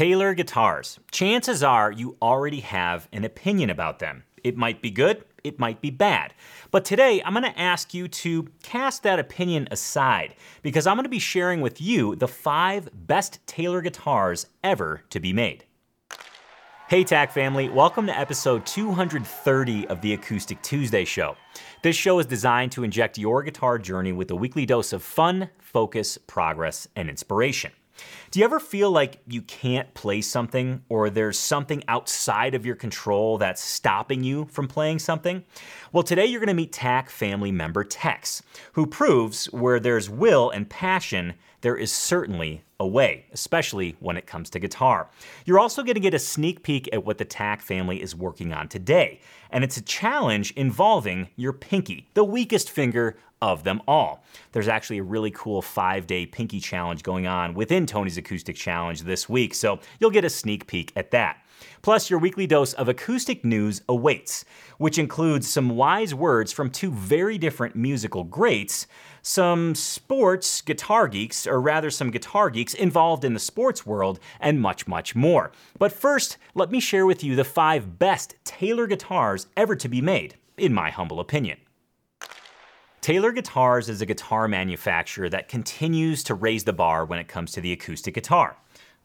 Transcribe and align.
Taylor 0.00 0.32
guitars. 0.32 0.98
Chances 1.10 1.62
are 1.62 1.92
you 1.92 2.16
already 2.22 2.60
have 2.60 3.06
an 3.12 3.22
opinion 3.22 3.68
about 3.68 3.98
them. 3.98 4.24
It 4.42 4.56
might 4.56 4.80
be 4.80 4.90
good, 4.90 5.26
it 5.44 5.58
might 5.58 5.82
be 5.82 5.90
bad. 5.90 6.32
But 6.70 6.86
today 6.86 7.20
I'm 7.22 7.34
going 7.34 7.44
to 7.44 7.60
ask 7.60 7.92
you 7.92 8.08
to 8.08 8.48
cast 8.62 9.02
that 9.02 9.18
opinion 9.18 9.68
aside 9.70 10.36
because 10.62 10.86
I'm 10.86 10.96
going 10.96 11.04
to 11.04 11.10
be 11.10 11.18
sharing 11.18 11.60
with 11.60 11.82
you 11.82 12.16
the 12.16 12.28
five 12.28 12.88
best 12.94 13.46
Taylor 13.46 13.82
guitars 13.82 14.46
ever 14.64 15.02
to 15.10 15.20
be 15.20 15.34
made. 15.34 15.66
Hey, 16.88 17.04
TAC 17.04 17.30
family, 17.30 17.68
welcome 17.68 18.06
to 18.06 18.18
episode 18.18 18.64
230 18.64 19.86
of 19.88 20.00
the 20.00 20.14
Acoustic 20.14 20.62
Tuesday 20.62 21.04
Show. 21.04 21.36
This 21.82 21.94
show 21.94 22.18
is 22.20 22.24
designed 22.24 22.72
to 22.72 22.84
inject 22.84 23.18
your 23.18 23.42
guitar 23.42 23.78
journey 23.78 24.12
with 24.12 24.30
a 24.30 24.34
weekly 24.34 24.64
dose 24.64 24.94
of 24.94 25.02
fun, 25.02 25.50
focus, 25.58 26.16
progress, 26.16 26.88
and 26.96 27.10
inspiration. 27.10 27.72
Do 28.30 28.38
you 28.38 28.44
ever 28.44 28.60
feel 28.60 28.90
like 28.90 29.20
you 29.26 29.42
can't 29.42 29.92
play 29.94 30.20
something 30.20 30.82
or 30.88 31.10
there's 31.10 31.38
something 31.38 31.82
outside 31.88 32.54
of 32.54 32.64
your 32.64 32.76
control 32.76 33.38
that's 33.38 33.62
stopping 33.62 34.22
you 34.22 34.46
from 34.46 34.68
playing 34.68 35.00
something? 35.00 35.44
Well, 35.92 36.02
today 36.02 36.26
you're 36.26 36.40
going 36.40 36.48
to 36.48 36.54
meet 36.54 36.72
TAC 36.72 37.10
family 37.10 37.52
member 37.52 37.84
Tex, 37.84 38.42
who 38.74 38.86
proves 38.86 39.46
where 39.46 39.80
there's 39.80 40.08
will 40.08 40.50
and 40.50 40.68
passion, 40.68 41.34
there 41.62 41.76
is 41.76 41.92
certainly 41.92 42.62
a 42.78 42.86
way, 42.86 43.26
especially 43.32 43.96
when 44.00 44.16
it 44.16 44.26
comes 44.26 44.48
to 44.50 44.58
guitar. 44.58 45.10
You're 45.44 45.58
also 45.58 45.82
going 45.82 45.94
to 45.94 46.00
get 46.00 46.14
a 46.14 46.18
sneak 46.18 46.62
peek 46.62 46.88
at 46.92 47.04
what 47.04 47.18
the 47.18 47.24
TAC 47.24 47.60
family 47.60 48.00
is 48.00 48.16
working 48.16 48.52
on 48.52 48.68
today, 48.68 49.20
and 49.50 49.62
it's 49.62 49.76
a 49.76 49.82
challenge 49.82 50.52
involving 50.52 51.28
your 51.36 51.52
pinky, 51.52 52.08
the 52.14 52.24
weakest 52.24 52.70
finger 52.70 53.16
of 53.42 53.64
them 53.64 53.80
all. 53.88 54.24
There's 54.52 54.68
actually 54.68 54.98
a 54.98 55.02
really 55.02 55.30
cool 55.30 55.62
five 55.62 56.06
day 56.06 56.26
pinky 56.26 56.60
challenge 56.60 57.02
going 57.02 57.26
on 57.26 57.54
within 57.54 57.86
Tony's 57.86 58.18
Acoustic 58.18 58.56
Challenge 58.56 59.02
this 59.02 59.28
week, 59.28 59.54
so 59.54 59.80
you'll 59.98 60.10
get 60.10 60.24
a 60.24 60.30
sneak 60.30 60.66
peek 60.66 60.92
at 60.96 61.10
that. 61.10 61.38
Plus, 61.82 62.10
your 62.10 62.18
weekly 62.18 62.46
dose 62.46 62.72
of 62.74 62.88
acoustic 62.88 63.44
news 63.44 63.82
awaits, 63.88 64.44
which 64.78 64.98
includes 64.98 65.48
some 65.48 65.70
wise 65.70 66.14
words 66.14 66.52
from 66.52 66.70
two 66.70 66.90
very 66.90 67.38
different 67.38 67.76
musical 67.76 68.24
greats, 68.24 68.86
some 69.22 69.74
sports 69.74 70.62
guitar 70.62 71.08
geeks, 71.08 71.46
or 71.46 71.60
rather, 71.60 71.90
some 71.90 72.10
guitar 72.10 72.50
geeks 72.50 72.74
involved 72.74 73.24
in 73.24 73.34
the 73.34 73.40
sports 73.40 73.84
world, 73.84 74.18
and 74.40 74.60
much, 74.60 74.86
much 74.88 75.14
more. 75.14 75.52
But 75.78 75.92
first, 75.92 76.38
let 76.54 76.70
me 76.70 76.80
share 76.80 77.06
with 77.06 77.22
you 77.22 77.36
the 77.36 77.44
five 77.44 77.98
best 77.98 78.36
Taylor 78.44 78.86
guitars 78.86 79.46
ever 79.56 79.76
to 79.76 79.88
be 79.88 80.00
made, 80.00 80.36
in 80.56 80.72
my 80.72 80.90
humble 80.90 81.20
opinion. 81.20 81.58
Taylor 83.00 83.32
Guitars 83.32 83.88
is 83.88 84.02
a 84.02 84.06
guitar 84.06 84.46
manufacturer 84.46 85.30
that 85.30 85.48
continues 85.48 86.22
to 86.24 86.34
raise 86.34 86.64
the 86.64 86.72
bar 86.74 87.06
when 87.06 87.18
it 87.18 87.28
comes 87.28 87.50
to 87.52 87.62
the 87.62 87.72
acoustic 87.72 88.12
guitar. 88.12 88.58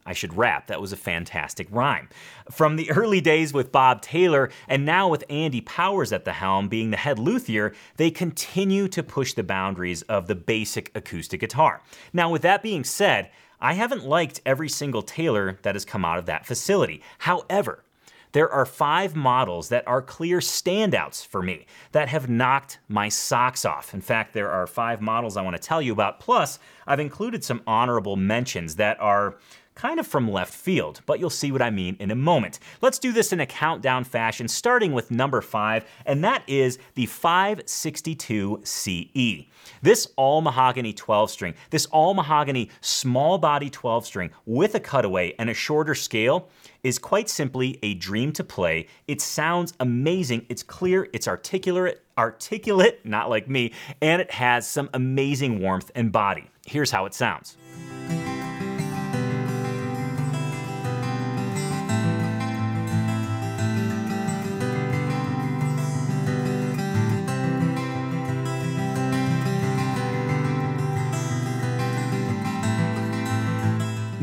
I 0.04 0.12
should 0.12 0.36
rap, 0.36 0.66
that 0.66 0.82
was 0.82 0.92
a 0.92 0.98
fantastic 0.98 1.66
rhyme. 1.70 2.10
From 2.50 2.76
the 2.76 2.90
early 2.90 3.22
days 3.22 3.54
with 3.54 3.72
Bob 3.72 4.02
Taylor 4.02 4.50
and 4.68 4.84
now 4.84 5.08
with 5.08 5.24
Andy 5.30 5.62
Powers 5.62 6.12
at 6.12 6.26
the 6.26 6.34
helm 6.34 6.68
being 6.68 6.90
the 6.90 6.98
head 6.98 7.18
luthier, 7.18 7.74
they 7.96 8.10
continue 8.10 8.86
to 8.88 9.02
push 9.02 9.32
the 9.32 9.42
boundaries 9.42 10.02
of 10.02 10.26
the 10.26 10.34
basic 10.34 10.92
acoustic 10.94 11.40
guitar. 11.40 11.80
Now, 12.12 12.30
with 12.30 12.42
that 12.42 12.62
being 12.62 12.84
said, 12.84 13.30
I 13.62 13.72
haven't 13.72 14.04
liked 14.04 14.42
every 14.44 14.68
single 14.68 15.02
Taylor 15.02 15.58
that 15.62 15.74
has 15.74 15.86
come 15.86 16.04
out 16.04 16.18
of 16.18 16.26
that 16.26 16.44
facility. 16.44 17.00
However, 17.20 17.82
there 18.32 18.50
are 18.50 18.66
five 18.66 19.14
models 19.14 19.68
that 19.68 19.86
are 19.86 20.02
clear 20.02 20.38
standouts 20.38 21.26
for 21.26 21.42
me 21.42 21.66
that 21.92 22.08
have 22.08 22.28
knocked 22.28 22.78
my 22.88 23.08
socks 23.08 23.64
off. 23.64 23.94
In 23.94 24.00
fact, 24.00 24.34
there 24.34 24.50
are 24.50 24.66
five 24.66 25.00
models 25.00 25.36
I 25.36 25.42
want 25.42 25.56
to 25.56 25.62
tell 25.62 25.80
you 25.80 25.92
about. 25.92 26.20
Plus, 26.20 26.58
I've 26.86 27.00
included 27.00 27.44
some 27.44 27.62
honorable 27.66 28.16
mentions 28.16 28.76
that 28.76 29.00
are 29.00 29.36
kind 29.76 30.00
of 30.00 30.06
from 30.06 30.28
left 30.28 30.52
field, 30.52 31.02
but 31.06 31.20
you'll 31.20 31.30
see 31.30 31.52
what 31.52 31.62
I 31.62 31.70
mean 31.70 31.96
in 32.00 32.10
a 32.10 32.16
moment. 32.16 32.58
Let's 32.80 32.98
do 32.98 33.12
this 33.12 33.32
in 33.32 33.40
a 33.40 33.46
countdown 33.46 34.04
fashion, 34.04 34.48
starting 34.48 34.92
with 34.92 35.10
number 35.10 35.40
five, 35.42 35.84
and 36.06 36.24
that 36.24 36.42
is 36.48 36.78
the 36.94 37.06
562 37.06 38.62
CE. 38.64 39.46
This 39.82 40.08
all 40.16 40.40
mahogany 40.40 40.92
12 40.92 41.30
string, 41.30 41.54
this 41.70 41.86
all 41.86 42.14
mahogany 42.14 42.70
small 42.80 43.38
body 43.38 43.70
12 43.70 44.06
string 44.06 44.30
with 44.46 44.74
a 44.74 44.80
cutaway 44.80 45.34
and 45.38 45.50
a 45.50 45.54
shorter 45.54 45.94
scale 45.94 46.48
is 46.86 47.00
quite 47.00 47.28
simply 47.28 47.80
a 47.82 47.94
dream 47.94 48.32
to 48.32 48.44
play. 48.44 48.86
It 49.08 49.20
sounds 49.20 49.74
amazing, 49.80 50.46
it's 50.48 50.62
clear, 50.62 51.08
it's 51.12 51.26
articulate, 51.26 52.00
articulate, 52.16 53.00
not 53.04 53.28
like 53.28 53.48
me, 53.48 53.72
and 54.00 54.22
it 54.22 54.30
has 54.30 54.68
some 54.68 54.88
amazing 54.94 55.58
warmth 55.58 55.90
and 55.96 56.12
body. 56.12 56.48
Here's 56.64 56.92
how 56.92 57.04
it 57.04 57.12
sounds. 57.12 57.56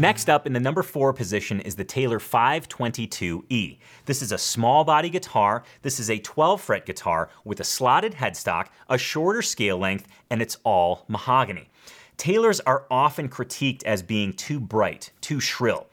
Next 0.04 0.30
up 0.30 0.46
in 0.46 0.52
the 0.52 0.60
number 0.60 0.84
four 0.84 1.14
position 1.14 1.62
is 1.62 1.78
the 1.78 1.86
Taylor 1.86 2.20
522E. 2.20 3.78
This 4.04 4.22
is 4.22 4.34
a 4.34 4.38
small 4.38 4.84
body 4.84 5.10
guitar. 5.10 5.64
This 5.82 5.98
is 5.98 6.10
a 6.10 6.20
12 6.20 6.60
fret 6.60 6.86
guitar 6.86 7.30
with 7.46 7.62
a 7.62 7.64
slotted 7.64 8.16
headstock, 8.16 8.68
a 8.90 8.98
shorter 8.98 9.42
scale 9.42 9.78
length, 9.78 10.10
and 10.30 10.42
it's 10.42 10.58
all 10.66 11.06
mahogany. 11.08 11.70
Taylors 12.18 12.60
are 12.60 12.86
often 12.92 13.30
critiqued 13.30 13.86
as 13.86 14.04
being 14.04 14.34
too 14.34 14.60
bright, 14.60 15.12
too 15.22 15.40
shrill. 15.40 15.88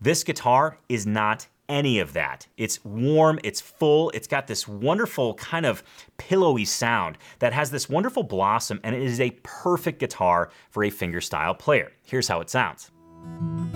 This 0.00 0.24
guitar 0.24 0.78
is 0.88 1.06
not 1.06 1.46
any 1.68 1.98
of 1.98 2.14
that. 2.14 2.46
It's 2.56 2.82
warm, 2.82 3.38
it's 3.44 3.60
full, 3.60 4.08
it's 4.14 4.26
got 4.26 4.46
this 4.46 4.66
wonderful 4.66 5.34
kind 5.34 5.66
of 5.66 5.82
pillowy 6.16 6.64
sound 6.64 7.18
that 7.40 7.52
has 7.52 7.70
this 7.70 7.90
wonderful 7.90 8.22
blossom, 8.22 8.80
and 8.82 8.96
it 8.96 9.02
is 9.02 9.20
a 9.20 9.32
perfect 9.42 9.98
guitar 9.98 10.48
for 10.70 10.82
a 10.82 10.90
fingerstyle 10.90 11.58
player. 11.58 11.92
Here's 12.04 12.26
how 12.26 12.40
it 12.40 12.48
sounds. 12.48 12.90
Thank 13.22 13.60
you. 13.60 13.69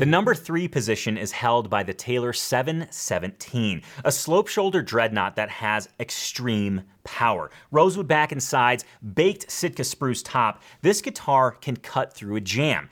The 0.00 0.06
number 0.06 0.34
three 0.34 0.66
position 0.66 1.18
is 1.18 1.30
held 1.30 1.68
by 1.68 1.82
the 1.82 1.92
Taylor 1.92 2.32
717, 2.32 3.82
a 4.02 4.10
slope 4.10 4.48
shoulder 4.48 4.80
dreadnought 4.80 5.36
that 5.36 5.50
has 5.50 5.90
extreme 6.00 6.84
power. 7.04 7.50
Rosewood 7.70 8.08
back 8.08 8.32
and 8.32 8.42
sides, 8.42 8.86
baked 9.12 9.50
Sitka 9.50 9.84
spruce 9.84 10.22
top, 10.22 10.62
this 10.80 11.02
guitar 11.02 11.50
can 11.50 11.76
cut 11.76 12.14
through 12.14 12.36
a 12.36 12.40
jam. 12.40 12.88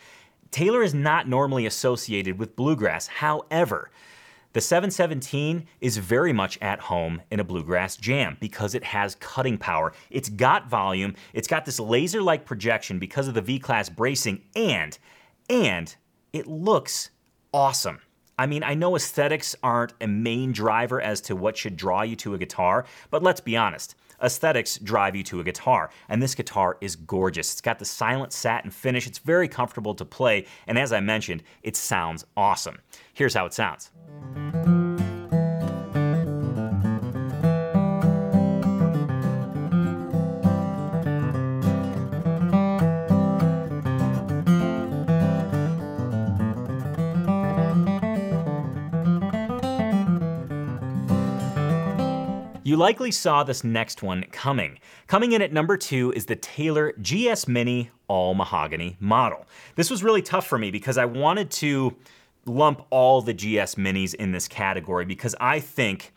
Taylor 0.50 0.82
is 0.82 0.92
not 0.92 1.26
normally 1.26 1.64
associated 1.64 2.38
with 2.38 2.54
bluegrass. 2.56 3.06
However, 3.06 3.90
the 4.52 4.60
717 4.60 5.66
is 5.80 5.96
very 5.96 6.34
much 6.34 6.58
at 6.60 6.78
home 6.78 7.22
in 7.30 7.40
a 7.40 7.44
bluegrass 7.44 7.96
jam 7.96 8.36
because 8.38 8.74
it 8.74 8.84
has 8.84 9.14
cutting 9.14 9.56
power. 9.56 9.94
It's 10.10 10.28
got 10.28 10.68
volume, 10.68 11.14
it's 11.32 11.48
got 11.48 11.64
this 11.64 11.80
laser 11.80 12.20
like 12.20 12.44
projection 12.44 12.98
because 12.98 13.28
of 13.28 13.32
the 13.32 13.40
V 13.40 13.58
class 13.58 13.88
bracing, 13.88 14.42
and, 14.54 14.98
and 15.48 15.96
it 16.32 16.46
looks 16.46 17.10
awesome. 17.52 18.00
I 18.38 18.46
mean, 18.46 18.62
I 18.62 18.74
know 18.74 18.94
aesthetics 18.94 19.56
aren't 19.62 19.94
a 20.00 20.06
main 20.06 20.52
driver 20.52 21.00
as 21.00 21.20
to 21.22 21.34
what 21.34 21.56
should 21.56 21.76
draw 21.76 22.02
you 22.02 22.14
to 22.16 22.34
a 22.34 22.38
guitar, 22.38 22.84
but 23.10 23.22
let's 23.22 23.40
be 23.40 23.56
honest. 23.56 23.96
Aesthetics 24.22 24.78
drive 24.78 25.16
you 25.16 25.22
to 25.24 25.40
a 25.40 25.44
guitar, 25.44 25.90
and 26.08 26.22
this 26.22 26.34
guitar 26.34 26.76
is 26.80 26.96
gorgeous. 26.96 27.52
It's 27.52 27.60
got 27.60 27.78
the 27.78 27.84
silent 27.84 28.32
satin 28.32 28.70
finish, 28.70 29.06
it's 29.06 29.18
very 29.18 29.48
comfortable 29.48 29.94
to 29.94 30.04
play, 30.04 30.46
and 30.66 30.78
as 30.78 30.92
I 30.92 31.00
mentioned, 31.00 31.42
it 31.62 31.76
sounds 31.76 32.24
awesome. 32.36 32.78
Here's 33.12 33.34
how 33.34 33.46
it 33.46 33.54
sounds. 33.54 33.90
You 52.68 52.76
likely 52.76 53.10
saw 53.12 53.44
this 53.44 53.64
next 53.64 54.02
one 54.02 54.24
coming. 54.24 54.78
Coming 55.06 55.32
in 55.32 55.40
at 55.40 55.54
number 55.54 55.78
two 55.78 56.12
is 56.14 56.26
the 56.26 56.36
Taylor 56.36 56.92
GS 57.00 57.48
Mini 57.48 57.90
All 58.08 58.34
Mahogany 58.34 58.98
model. 59.00 59.46
This 59.76 59.88
was 59.88 60.04
really 60.04 60.20
tough 60.20 60.46
for 60.46 60.58
me 60.58 60.70
because 60.70 60.98
I 60.98 61.06
wanted 61.06 61.50
to 61.52 61.96
lump 62.44 62.84
all 62.90 63.22
the 63.22 63.32
GS 63.32 63.76
Minis 63.76 64.12
in 64.12 64.32
this 64.32 64.46
category 64.48 65.06
because 65.06 65.34
I 65.40 65.60
think 65.60 66.12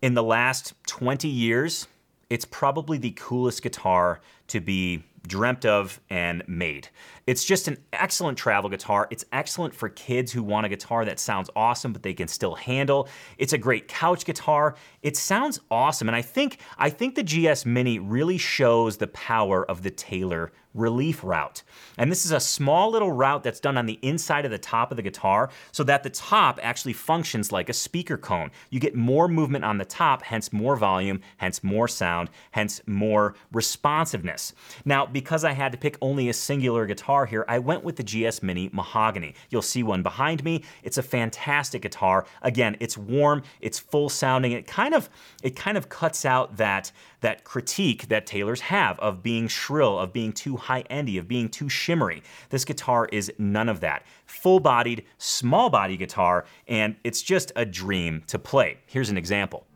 in 0.00 0.14
the 0.14 0.22
last 0.22 0.72
20 0.86 1.26
years, 1.26 1.88
it's 2.30 2.44
probably 2.44 2.98
the 2.98 3.10
coolest 3.16 3.64
guitar 3.64 4.20
to 4.46 4.60
be 4.60 5.02
dreamt 5.26 5.64
of 5.66 6.00
and 6.10 6.42
made. 6.46 6.88
It's 7.26 7.44
just 7.44 7.68
an 7.68 7.78
excellent 7.92 8.38
travel 8.38 8.70
guitar. 8.70 9.08
It's 9.10 9.24
excellent 9.32 9.74
for 9.74 9.88
kids 9.88 10.32
who 10.32 10.42
want 10.42 10.66
a 10.66 10.68
guitar 10.68 11.04
that 11.04 11.18
sounds 11.18 11.50
awesome 11.54 11.92
but 11.92 12.02
they 12.02 12.14
can 12.14 12.28
still 12.28 12.54
handle. 12.54 13.08
It's 13.36 13.52
a 13.52 13.58
great 13.58 13.88
couch 13.88 14.24
guitar. 14.24 14.76
It 15.02 15.16
sounds 15.16 15.60
awesome 15.70 16.08
and 16.08 16.16
I 16.16 16.22
think 16.22 16.58
I 16.78 16.90
think 16.90 17.14
the 17.14 17.22
GS 17.22 17.66
Mini 17.66 17.98
really 17.98 18.38
shows 18.38 18.96
the 18.96 19.08
power 19.08 19.64
of 19.70 19.82
the 19.82 19.90
Taylor 19.90 20.52
relief 20.74 21.22
rout. 21.24 21.62
And 21.96 22.10
this 22.10 22.24
is 22.24 22.32
a 22.32 22.40
small 22.40 22.90
little 22.90 23.12
rout 23.12 23.42
that's 23.42 23.60
done 23.60 23.76
on 23.76 23.86
the 23.86 23.98
inside 24.02 24.44
of 24.44 24.50
the 24.50 24.58
top 24.58 24.90
of 24.90 24.96
the 24.96 25.02
guitar 25.02 25.50
so 25.72 25.84
that 25.84 26.02
the 26.02 26.10
top 26.10 26.58
actually 26.62 26.92
functions 26.92 27.52
like 27.52 27.68
a 27.68 27.72
speaker 27.72 28.16
cone. 28.16 28.50
You 28.70 28.80
get 28.80 28.94
more 28.94 29.28
movement 29.28 29.64
on 29.64 29.78
the 29.78 29.84
top, 29.84 30.22
hence 30.22 30.52
more 30.52 30.76
volume, 30.76 31.20
hence 31.38 31.64
more 31.64 31.88
sound, 31.88 32.30
hence 32.52 32.80
more 32.86 33.34
responsiveness. 33.52 34.54
Now, 34.84 35.06
because 35.06 35.44
I 35.44 35.52
had 35.52 35.72
to 35.72 35.78
pick 35.78 35.96
only 36.00 36.28
a 36.28 36.34
singular 36.34 36.86
guitar 36.86 37.26
here, 37.26 37.44
I 37.48 37.58
went 37.58 37.84
with 37.84 37.96
the 37.96 38.02
GS 38.02 38.42
Mini 38.42 38.70
Mahogany. 38.72 39.34
You'll 39.50 39.62
see 39.62 39.82
one 39.82 40.02
behind 40.02 40.44
me. 40.44 40.64
It's 40.82 40.98
a 40.98 41.02
fantastic 41.02 41.82
guitar. 41.82 42.26
Again, 42.42 42.76
it's 42.80 42.96
warm, 42.96 43.42
it's 43.60 43.78
full 43.78 44.08
sounding. 44.08 44.52
It 44.52 44.66
kind 44.66 44.94
of 44.94 45.08
it 45.42 45.56
kind 45.56 45.76
of 45.76 45.88
cuts 45.88 46.24
out 46.24 46.56
that 46.56 46.92
that 47.20 47.44
critique 47.44 48.08
that 48.08 48.26
Taylors 48.26 48.60
have 48.60 48.98
of 49.00 49.22
being 49.22 49.48
shrill, 49.48 49.98
of 49.98 50.12
being 50.12 50.32
too 50.32 50.56
high-endy, 50.56 51.18
of 51.18 51.28
being 51.28 51.48
too 51.48 51.68
shimmery. 51.68 52.22
This 52.50 52.64
guitar 52.64 53.08
is 53.10 53.32
none 53.38 53.68
of 53.68 53.80
that. 53.80 54.04
Full-bodied, 54.26 55.04
small 55.18 55.70
body 55.70 55.96
guitar, 55.96 56.44
and 56.66 56.96
it's 57.04 57.22
just 57.22 57.52
a 57.56 57.64
dream 57.64 58.22
to 58.26 58.38
play. 58.38 58.78
Here's 58.86 59.10
an 59.10 59.18
example. 59.18 59.66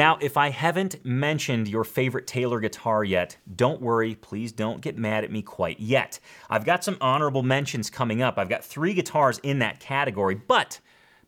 Now, 0.00 0.16
if 0.22 0.38
I 0.38 0.48
haven't 0.48 1.04
mentioned 1.04 1.68
your 1.68 1.84
favorite 1.84 2.26
Taylor 2.26 2.58
guitar 2.58 3.04
yet, 3.04 3.36
don't 3.54 3.82
worry, 3.82 4.14
please 4.14 4.50
don't 4.50 4.80
get 4.80 4.96
mad 4.96 5.24
at 5.24 5.30
me 5.30 5.42
quite 5.42 5.78
yet. 5.78 6.18
I've 6.48 6.64
got 6.64 6.82
some 6.82 6.96
honorable 7.02 7.42
mentions 7.42 7.90
coming 7.90 8.22
up. 8.22 8.38
I've 8.38 8.48
got 8.48 8.64
three 8.64 8.94
guitars 8.94 9.40
in 9.42 9.58
that 9.58 9.78
category, 9.78 10.36
but 10.36 10.80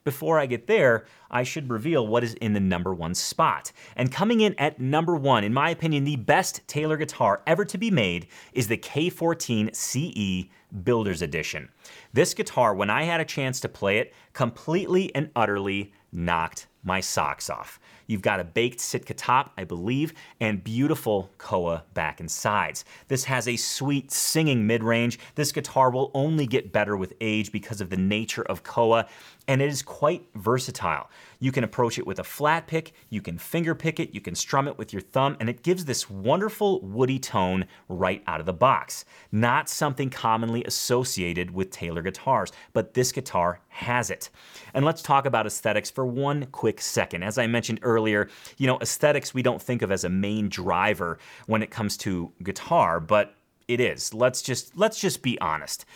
before 0.05 0.39
I 0.39 0.47
get 0.47 0.69
there, 0.69 1.05
I 1.31 1.43
should 1.43 1.69
reveal 1.69 2.07
what 2.07 2.25
is 2.25 2.33
in 2.33 2.55
the 2.55 2.61
number 2.61 2.95
one 2.95 3.15
spot. 3.15 3.73
And 3.95 4.11
coming 4.11 4.41
in 4.41 4.55
at 4.55 4.81
number 4.81 5.17
one, 5.17 5.45
in 5.45 5.53
my 5.53 5.69
opinion, 5.69 6.05
the 6.05 6.17
best 6.17 6.67
Taylor 6.67 6.97
guitar 6.97 7.43
ever 7.47 7.67
to 7.67 7.77
be 7.77 7.91
made 7.91 8.27
is 8.55 8.69
the 8.69 8.79
K14 8.79 9.77
CE 9.77 10.49
Builder's 10.83 11.21
Edition. 11.21 11.69
This 12.15 12.33
guitar, 12.33 12.75
when 12.75 12.89
I 12.89 13.03
had 13.03 13.21
a 13.21 13.27
chance 13.27 13.61
to 13.61 13.69
play 13.69 13.99
it, 13.99 14.15
completely 14.33 15.15
and 15.15 15.29
utterly 15.37 15.93
knocked 16.11 16.69
my 16.82 17.00
socks 17.00 17.49
off. 17.49 17.79
You've 18.06 18.23
got 18.23 18.40
a 18.40 18.44
baked 18.44 18.81
Sitka 18.81 19.14
top, 19.14 19.52
I 19.56 19.64
believe, 19.64 20.12
and 20.40 20.62
beautiful 20.62 21.31
Koa 21.38 21.84
back 21.94 22.20
and 22.20 22.31
sides. 22.31 22.84
This 23.08 23.25
has 23.25 23.46
a 23.46 23.56
sweet 23.56 24.11
singing 24.11 24.67
mid-range. 24.67 25.19
This 25.34 25.52
guitar 25.52 25.90
will 25.90 26.11
only 26.12 26.46
get 26.46 26.73
better 26.73 26.96
with 26.96 27.14
age 27.20 27.52
because 27.52 27.81
of 27.81 27.90
the 27.90 27.96
nature 27.96 28.43
of 28.43 28.64
Koa, 28.64 29.06
and 29.46 29.62
it 29.62 29.69
is 29.69 29.82
quite 29.82 30.26
versatile. 30.34 31.08
You 31.43 31.50
can 31.50 31.65
approach 31.65 31.99
it 31.99 32.06
with 32.06 32.21
a 32.21 32.25
flat 32.25 32.69
pick, 32.69 32.93
you 33.11 33.21
can 33.21 33.37
finger 33.37 33.75
pick 33.75 33.99
it, 33.99 34.15
you 34.15 34.21
can 34.21 34.37
strum 34.37 34.69
it 34.69 34.79
with 34.79 34.93
your 34.93 35.03
thumb, 35.03 35.37
and 35.41 35.49
it 35.49 35.65
gives 35.65 35.85
this 35.85 36.09
wonderful 36.09 36.81
woody 36.83 37.19
tone 37.19 37.67
right 37.89 38.23
out 38.29 38.39
of 38.39 38.47
the 38.47 38.53
box. 38.53 39.05
Not 39.33 39.69
something 39.69 40.09
commonly 40.09 40.62
associated 40.62 41.50
with 41.50 41.73
Taylor 41.73 42.00
guitars, 42.00 42.53
but 42.73 42.94
this 42.94 43.11
guitar 43.11 43.59
has 43.71 44.09
it. 44.09 44.31
And 44.73 44.85
let's 44.85 45.03
talk 45.03 45.27
about 45.27 45.44
aesthetics 45.44 45.91
for 45.91 46.06
one 46.06 46.47
quick 46.53 46.81
second. 46.81 47.25
As 47.25 47.39
I 47.39 47.49
mentioned 47.49 47.81
earlier, 47.83 48.29
you 48.56 48.69
know, 48.69 48.79
aesthetics 48.81 49.35
we 49.35 49.43
don't 49.43 49.61
think 49.61 49.83
of 49.83 49.91
as 49.91 50.05
a 50.05 50.09
main 50.09 50.49
driver 50.49 51.19
when 51.47 51.61
it 51.61 51.73
comes 51.73 51.97
to 51.99 52.31
guitar, 52.44 53.00
but 53.00 53.35
it 53.67 53.81
is. 53.81 54.15
Let's 54.15 54.43
just 54.43 54.77
let's 54.77 55.00
just 55.00 55.23
be 55.23 55.41
honest. 55.41 55.87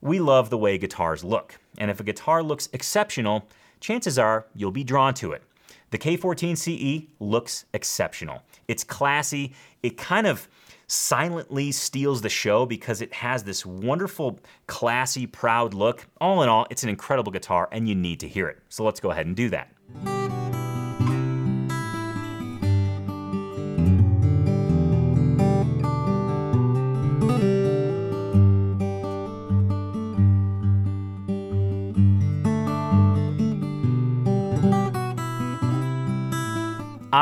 We 0.00 0.18
love 0.18 0.50
the 0.50 0.58
way 0.58 0.78
guitars 0.78 1.22
look. 1.22 1.54
And 1.78 1.92
if 1.92 2.00
a 2.00 2.04
guitar 2.04 2.42
looks 2.42 2.68
exceptional, 2.72 3.48
chances 3.86 4.18
are 4.18 4.46
you'll 4.56 4.72
be 4.72 4.82
drawn 4.82 5.14
to 5.14 5.30
it. 5.30 5.44
The 5.90 5.98
K14CE 5.98 7.06
looks 7.20 7.66
exceptional. 7.72 8.42
It's 8.66 8.82
classy. 8.82 9.54
It 9.84 9.96
kind 9.96 10.26
of 10.26 10.48
silently 10.88 11.70
steals 11.70 12.20
the 12.20 12.28
show 12.28 12.66
because 12.66 13.00
it 13.00 13.12
has 13.12 13.44
this 13.44 13.64
wonderful, 13.64 14.40
classy, 14.66 15.24
proud 15.24 15.72
look. 15.72 16.08
All 16.20 16.42
in 16.42 16.48
all, 16.48 16.66
it's 16.68 16.82
an 16.82 16.88
incredible 16.88 17.30
guitar 17.30 17.68
and 17.70 17.88
you 17.88 17.94
need 17.94 18.18
to 18.20 18.28
hear 18.28 18.48
it. 18.48 18.58
So 18.68 18.82
let's 18.82 18.98
go 18.98 19.12
ahead 19.12 19.26
and 19.26 19.36
do 19.36 19.50
that. 19.50 19.70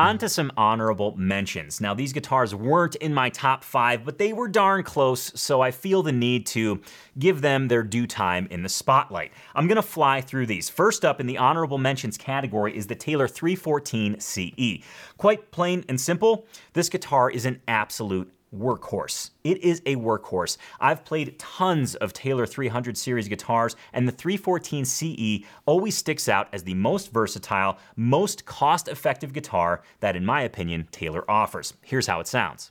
On 0.05 0.19
to 0.19 0.29
some 0.29 0.53
honorable 0.59 1.17
mentions. 1.17 1.81
Now, 1.81 1.95
these 1.95 2.13
guitars 2.13 2.55
weren't 2.55 2.95
in 2.97 3.15
my 3.15 3.31
top 3.31 3.65
five, 3.65 4.05
but 4.05 4.19
they 4.19 4.35
were 4.35 4.49
darn 4.49 4.83
close, 4.83 5.33
so 5.35 5.63
I 5.63 5.71
feel 5.71 6.03
the 6.03 6.13
need 6.13 6.45
to 6.49 6.83
give 7.19 7.41
them 7.41 7.69
their 7.69 7.83
due 7.83 8.07
time 8.07 8.47
in 8.51 8.63
the 8.63 8.69
spotlight. 8.69 9.33
I'm 9.55 9.67
gonna 9.67 9.81
fly 9.81 10.21
through 10.21 10.45
these. 10.45 10.69
First 10.69 11.07
up 11.07 11.21
in 11.21 11.27
the 11.27 11.39
honorable 11.39 11.79
mentions 11.79 12.19
category 12.19 12.77
is 12.77 12.87
the 12.87 12.95
Taylor 12.95 13.27
314 13.27 14.21
CE. 14.21 14.85
Quite 15.17 15.51
plain 15.51 15.87
and 15.89 15.99
simple, 15.99 16.45
this 16.75 16.91
guitar 16.91 17.31
is 17.31 17.47
an 17.47 17.63
absolute 17.67 18.31
workhorse. 18.55 19.31
It 19.43 19.59
is 19.59 19.83
a 19.87 19.97
workhorse. 19.97 20.57
I've 20.81 21.05
played 21.05 21.39
tons 21.39 21.95
of 21.97 22.13
Taylor 22.13 22.47
300 22.47 22.97
series 22.97 23.29
guitars, 23.29 23.77
and 23.93 24.07
the 24.07 24.13
314 24.13 24.85
CE 24.85 25.45
always 25.67 25.97
sticks 25.97 26.29
out 26.29 26.49
as 26.53 26.65
the 26.65 26.75
most 26.75 27.13
versatile, 27.13 27.79
most 27.97 28.45
cost 28.45 28.89
effective 28.89 29.33
guitar 29.33 29.83
that, 30.01 30.17
in 30.17 30.25
my 30.25 30.43
opinion, 30.43 30.89
Taylor 30.91 31.29
offers. 31.31 31.75
Here's 31.83 32.07
how 32.07 32.21
it 32.21 32.29
sounds. 32.29 32.71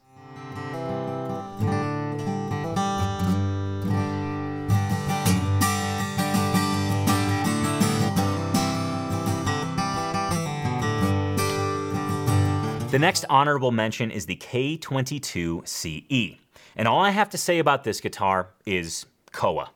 The 12.94 13.00
next 13.00 13.26
honorable 13.28 13.72
mention 13.72 14.12
is 14.12 14.28
the 14.28 14.36
K22CE. 14.36 16.38
And 16.76 16.88
all 16.88 17.00
I 17.00 17.10
have 17.10 17.32
to 17.32 17.40
say 17.40 17.58
about 17.58 17.84
this 17.84 18.00
guitar 18.00 18.50
is 18.68 19.08
Koa. 19.32 19.72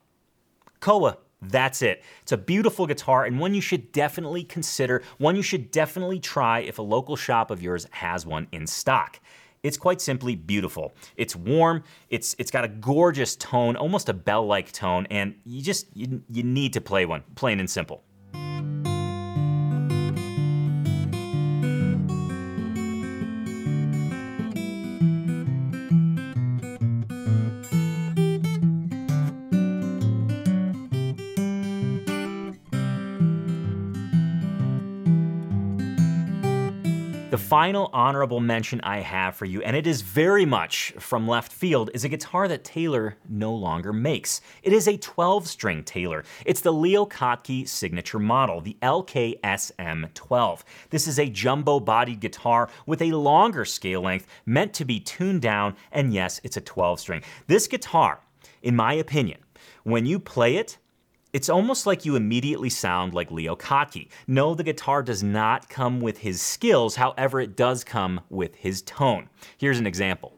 Koa, 0.82 1.18
that's 1.42 1.82
it. 1.82 2.04
It's 2.22 2.32
a 2.32 2.38
beautiful 2.38 2.86
guitar 2.86 3.26
and 3.26 3.40
one 3.40 3.56
you 3.56 3.62
should 3.62 3.92
definitely 3.92 4.44
consider, 4.44 5.02
one 5.18 5.36
you 5.36 5.42
should 5.42 5.72
definitely 5.72 6.20
try 6.20 6.60
if 6.60 6.78
a 6.78 6.84
local 6.84 7.16
shop 7.16 7.50
of 7.50 7.60
yours 7.60 7.88
has 7.90 8.28
one 8.28 8.50
in 8.52 8.68
stock. 8.68 9.20
It's 9.64 9.78
quite 9.78 10.00
simply 10.00 10.36
beautiful. 10.36 10.94
It's 11.16 11.36
warm, 11.36 11.86
it's 12.12 12.36
it's 12.38 12.52
got 12.52 12.66
a 12.66 12.68
gorgeous 12.68 13.36
tone, 13.36 13.76
almost 13.76 14.10
a 14.10 14.14
bell-like 14.14 14.72
tone, 14.72 15.08
and 15.10 15.34
you 15.44 15.64
just 15.64 15.88
you, 15.96 16.22
you 16.30 16.44
need 16.44 16.74
to 16.74 16.82
play 16.82 17.08
one, 17.08 17.24
plain 17.34 17.60
and 17.60 17.68
simple. 17.68 18.04
Final 37.48 37.90
honorable 37.94 38.42
mention 38.42 38.82
I 38.82 39.00
have 39.00 39.34
for 39.34 39.46
you, 39.46 39.62
and 39.62 39.74
it 39.74 39.88
is 39.88 40.02
very 40.02 40.46
much 40.46 40.94
from 41.00 41.30
left 41.30 41.54
field, 41.54 41.90
is 41.94 42.04
a 42.04 42.10
guitar 42.10 42.46
that 42.50 42.66
Taylor 42.66 43.16
no 43.30 43.54
longer 43.54 43.94
makes. 43.94 44.42
It 44.64 44.74
is 44.74 44.86
a 44.86 44.98
12 44.98 45.48
string 45.48 45.84
Taylor. 45.84 46.26
It's 46.46 46.60
the 46.60 46.74
Leo 46.74 47.06
Kottke 47.06 47.66
signature 47.66 48.20
model, 48.20 48.60
the 48.60 48.76
LKSM 48.82 50.14
12. 50.14 50.66
This 50.90 51.08
is 51.08 51.20
a 51.20 51.30
jumbo 51.30 51.80
bodied 51.80 52.20
guitar 52.20 52.70
with 52.86 53.02
a 53.02 53.14
longer 53.14 53.64
scale 53.64 54.02
length 54.02 54.28
meant 54.46 54.74
to 54.74 54.84
be 54.84 55.00
tuned 55.00 55.42
down, 55.42 55.78
and 55.94 56.14
yes, 56.14 56.42
it's 56.44 56.58
a 56.58 56.62
12 56.62 57.00
string. 57.00 57.22
This 57.48 57.66
guitar, 57.66 58.20
in 58.62 58.76
my 58.76 58.92
opinion, 58.92 59.40
when 59.84 60.06
you 60.06 60.20
play 60.20 60.58
it, 60.58 60.80
it's 61.38 61.50
almost 61.50 61.86
like 61.86 62.04
you 62.04 62.16
immediately 62.16 62.68
sound 62.68 63.14
like 63.14 63.30
Leo 63.30 63.56
Kottke. 63.56 64.08
No, 64.26 64.56
the 64.56 64.64
guitar 64.64 65.04
does 65.04 65.22
not 65.22 65.70
come 65.70 66.00
with 66.00 66.18
his 66.18 66.42
skills, 66.42 66.96
however, 66.96 67.40
it 67.40 67.56
does 67.56 67.84
come 67.84 68.22
with 68.32 68.56
his 68.56 68.82
tone. 68.82 69.30
Here's 69.56 69.78
an 69.78 69.86
example. 69.86 70.37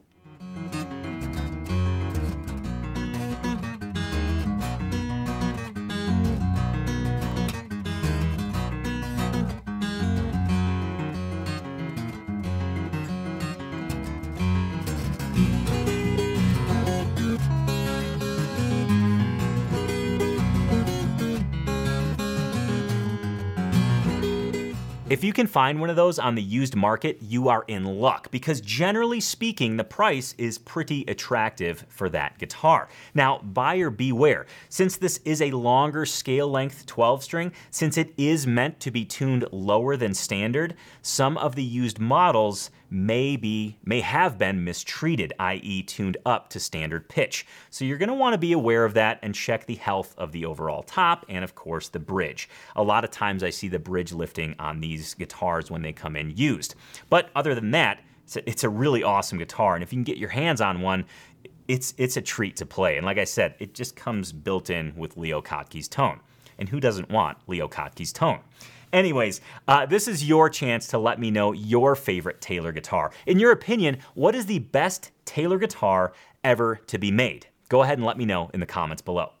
If 25.20 25.24
you 25.24 25.34
can 25.34 25.48
find 25.48 25.78
one 25.78 25.90
of 25.90 25.96
those 25.96 26.18
on 26.18 26.34
the 26.34 26.42
used 26.42 26.74
market, 26.74 27.18
you 27.20 27.50
are 27.50 27.66
in 27.68 27.84
luck 27.84 28.30
because 28.30 28.62
generally 28.62 29.20
speaking, 29.20 29.76
the 29.76 29.84
price 29.84 30.34
is 30.38 30.56
pretty 30.56 31.04
attractive 31.06 31.84
for 31.90 32.08
that 32.08 32.38
guitar. 32.38 32.88
Now, 33.12 33.40
buyer 33.40 33.90
beware. 33.90 34.46
Since 34.70 34.96
this 34.96 35.20
is 35.26 35.42
a 35.42 35.50
longer 35.50 36.06
scale 36.06 36.48
length 36.48 36.86
12 36.86 37.22
string, 37.22 37.52
since 37.70 37.98
it 37.98 38.14
is 38.16 38.46
meant 38.46 38.80
to 38.80 38.90
be 38.90 39.04
tuned 39.04 39.44
lower 39.52 39.94
than 39.94 40.14
standard, 40.14 40.74
some 41.02 41.36
of 41.36 41.54
the 41.54 41.64
used 41.64 41.98
models 41.98 42.70
may 42.90 43.36
be 43.36 43.78
may 43.84 44.00
have 44.00 44.36
been 44.36 44.64
mistreated, 44.64 45.32
i.e. 45.38 45.82
tuned 45.84 46.16
up 46.26 46.50
to 46.50 46.58
standard 46.58 47.08
pitch. 47.08 47.46
So 47.70 47.84
you're 47.84 47.98
going 47.98 48.08
to 48.08 48.14
want 48.14 48.34
to 48.34 48.38
be 48.38 48.52
aware 48.52 48.84
of 48.84 48.94
that 48.94 49.20
and 49.22 49.34
check 49.34 49.66
the 49.66 49.76
health 49.76 50.14
of 50.18 50.32
the 50.32 50.44
overall 50.44 50.82
top 50.82 51.24
and 51.28 51.44
of 51.44 51.54
course 51.54 51.88
the 51.88 52.00
bridge. 52.00 52.48
A 52.74 52.82
lot 52.82 53.04
of 53.04 53.10
times 53.10 53.44
I 53.44 53.50
see 53.50 53.68
the 53.68 53.78
bridge 53.78 54.12
lifting 54.12 54.56
on 54.58 54.80
these 54.80 55.09
guitars 55.14 55.70
when 55.70 55.82
they 55.82 55.92
come 55.92 56.16
in 56.16 56.36
used. 56.36 56.74
But 57.08 57.30
other 57.34 57.54
than 57.54 57.70
that, 57.72 58.00
it's 58.24 58.36
a, 58.36 58.48
it's 58.48 58.64
a 58.64 58.68
really 58.68 59.02
awesome 59.02 59.38
guitar 59.38 59.74
and 59.74 59.82
if 59.82 59.92
you 59.92 59.96
can 59.96 60.04
get 60.04 60.18
your 60.18 60.28
hands 60.28 60.60
on 60.60 60.80
one, 60.80 61.04
it's 61.68 61.94
it's 61.98 62.16
a 62.16 62.22
treat 62.22 62.56
to 62.56 62.66
play. 62.66 62.96
And 62.96 63.06
like 63.06 63.18
I 63.18 63.24
said, 63.24 63.54
it 63.58 63.74
just 63.74 63.94
comes 63.94 64.32
built 64.32 64.70
in 64.70 64.92
with 64.96 65.16
Leo 65.16 65.40
Kottke's 65.40 65.88
tone. 65.88 66.20
And 66.58 66.68
who 66.68 66.80
doesn't 66.80 67.10
want 67.10 67.38
Leo 67.46 67.68
Kottke's 67.68 68.12
tone? 68.12 68.40
Anyways, 68.92 69.40
uh, 69.68 69.86
this 69.86 70.08
is 70.08 70.28
your 70.28 70.50
chance 70.50 70.88
to 70.88 70.98
let 70.98 71.20
me 71.20 71.30
know 71.30 71.52
your 71.52 71.94
favorite 71.94 72.40
Taylor 72.40 72.72
guitar. 72.72 73.12
In 73.26 73.38
your 73.38 73.52
opinion, 73.52 73.98
what 74.14 74.34
is 74.34 74.46
the 74.46 74.58
best 74.58 75.12
Taylor 75.24 75.58
guitar 75.58 76.12
ever 76.42 76.80
to 76.88 76.98
be 76.98 77.12
made? 77.12 77.46
Go 77.68 77.82
ahead 77.82 77.98
and 77.98 78.06
let 78.06 78.18
me 78.18 78.24
know 78.24 78.50
in 78.52 78.58
the 78.58 78.66
comments 78.66 79.00
below. 79.00 79.32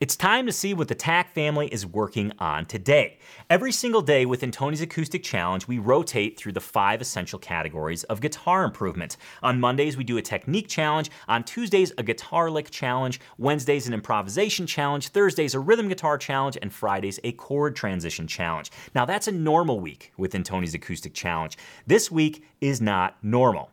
It's 0.00 0.16
time 0.16 0.46
to 0.46 0.52
see 0.52 0.72
what 0.72 0.88
the 0.88 0.94
TAC 0.94 1.34
family 1.34 1.66
is 1.66 1.84
working 1.84 2.32
on 2.38 2.64
today. 2.64 3.18
Every 3.50 3.70
single 3.70 4.00
day 4.00 4.24
within 4.24 4.50
Tony's 4.50 4.80
Acoustic 4.80 5.22
Challenge, 5.22 5.68
we 5.68 5.78
rotate 5.78 6.38
through 6.38 6.52
the 6.52 6.60
five 6.62 7.02
essential 7.02 7.38
categories 7.38 8.04
of 8.04 8.22
guitar 8.22 8.64
improvement. 8.64 9.18
On 9.42 9.60
Mondays, 9.60 9.98
we 9.98 10.04
do 10.04 10.16
a 10.16 10.22
technique 10.22 10.68
challenge. 10.68 11.10
On 11.28 11.44
Tuesdays, 11.44 11.92
a 11.98 12.02
guitar 12.02 12.50
lick 12.50 12.70
challenge. 12.70 13.20
Wednesdays, 13.36 13.86
an 13.86 13.92
improvisation 13.92 14.66
challenge. 14.66 15.08
Thursdays, 15.08 15.54
a 15.54 15.60
rhythm 15.60 15.88
guitar 15.88 16.16
challenge. 16.16 16.56
And 16.62 16.72
Fridays, 16.72 17.20
a 17.22 17.32
chord 17.32 17.76
transition 17.76 18.26
challenge. 18.26 18.70
Now, 18.94 19.04
that's 19.04 19.28
a 19.28 19.32
normal 19.32 19.80
week 19.80 20.14
within 20.16 20.42
Tony's 20.42 20.72
Acoustic 20.72 21.12
Challenge. 21.12 21.58
This 21.86 22.10
week 22.10 22.42
is 22.62 22.80
not 22.80 23.22
normal 23.22 23.68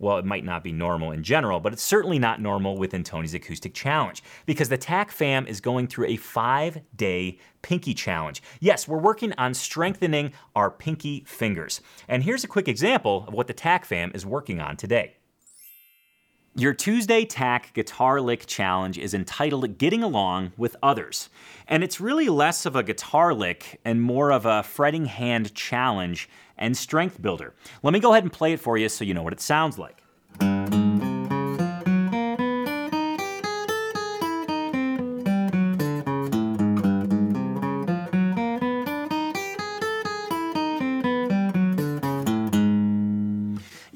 well, 0.00 0.18
it 0.18 0.24
might 0.24 0.44
not 0.44 0.64
be 0.64 0.72
normal 0.72 1.12
in 1.12 1.22
general, 1.22 1.60
but 1.60 1.72
it's 1.72 1.82
certainly 1.82 2.18
not 2.18 2.40
normal 2.40 2.76
within 2.76 3.04
Tony's 3.04 3.34
Acoustic 3.34 3.74
Challenge 3.74 4.22
because 4.46 4.68
the 4.68 4.78
TAC 4.78 5.12
fam 5.12 5.46
is 5.46 5.60
going 5.60 5.86
through 5.86 6.06
a 6.06 6.16
five 6.16 6.80
day 6.96 7.38
pinky 7.62 7.94
challenge. 7.94 8.42
Yes, 8.60 8.88
we're 8.88 8.98
working 8.98 9.34
on 9.34 9.54
strengthening 9.54 10.32
our 10.56 10.70
pinky 10.70 11.24
fingers. 11.26 11.82
And 12.08 12.24
here's 12.24 12.42
a 12.42 12.48
quick 12.48 12.66
example 12.66 13.26
of 13.28 13.34
what 13.34 13.46
the 13.46 13.52
TAC 13.52 13.84
fam 13.84 14.10
is 14.14 14.24
working 14.24 14.60
on 14.60 14.76
today. 14.76 15.16
Your 16.56 16.74
Tuesday 16.74 17.24
TAC 17.24 17.72
Guitar 17.74 18.20
Lick 18.20 18.44
Challenge 18.44 18.98
is 18.98 19.14
entitled 19.14 19.78
Getting 19.78 20.02
Along 20.02 20.50
with 20.56 20.74
Others. 20.82 21.28
And 21.68 21.84
it's 21.84 22.00
really 22.00 22.28
less 22.28 22.66
of 22.66 22.74
a 22.74 22.82
guitar 22.82 23.32
lick 23.32 23.80
and 23.84 24.02
more 24.02 24.32
of 24.32 24.46
a 24.46 24.64
fretting 24.64 25.04
hand 25.04 25.54
challenge 25.54 26.28
and 26.58 26.76
strength 26.76 27.22
builder. 27.22 27.54
Let 27.84 27.92
me 27.92 28.00
go 28.00 28.10
ahead 28.10 28.24
and 28.24 28.32
play 28.32 28.52
it 28.52 28.58
for 28.58 28.76
you 28.76 28.88
so 28.88 29.04
you 29.04 29.14
know 29.14 29.22
what 29.22 29.32
it 29.32 29.40
sounds 29.40 29.78
like. 29.78 29.99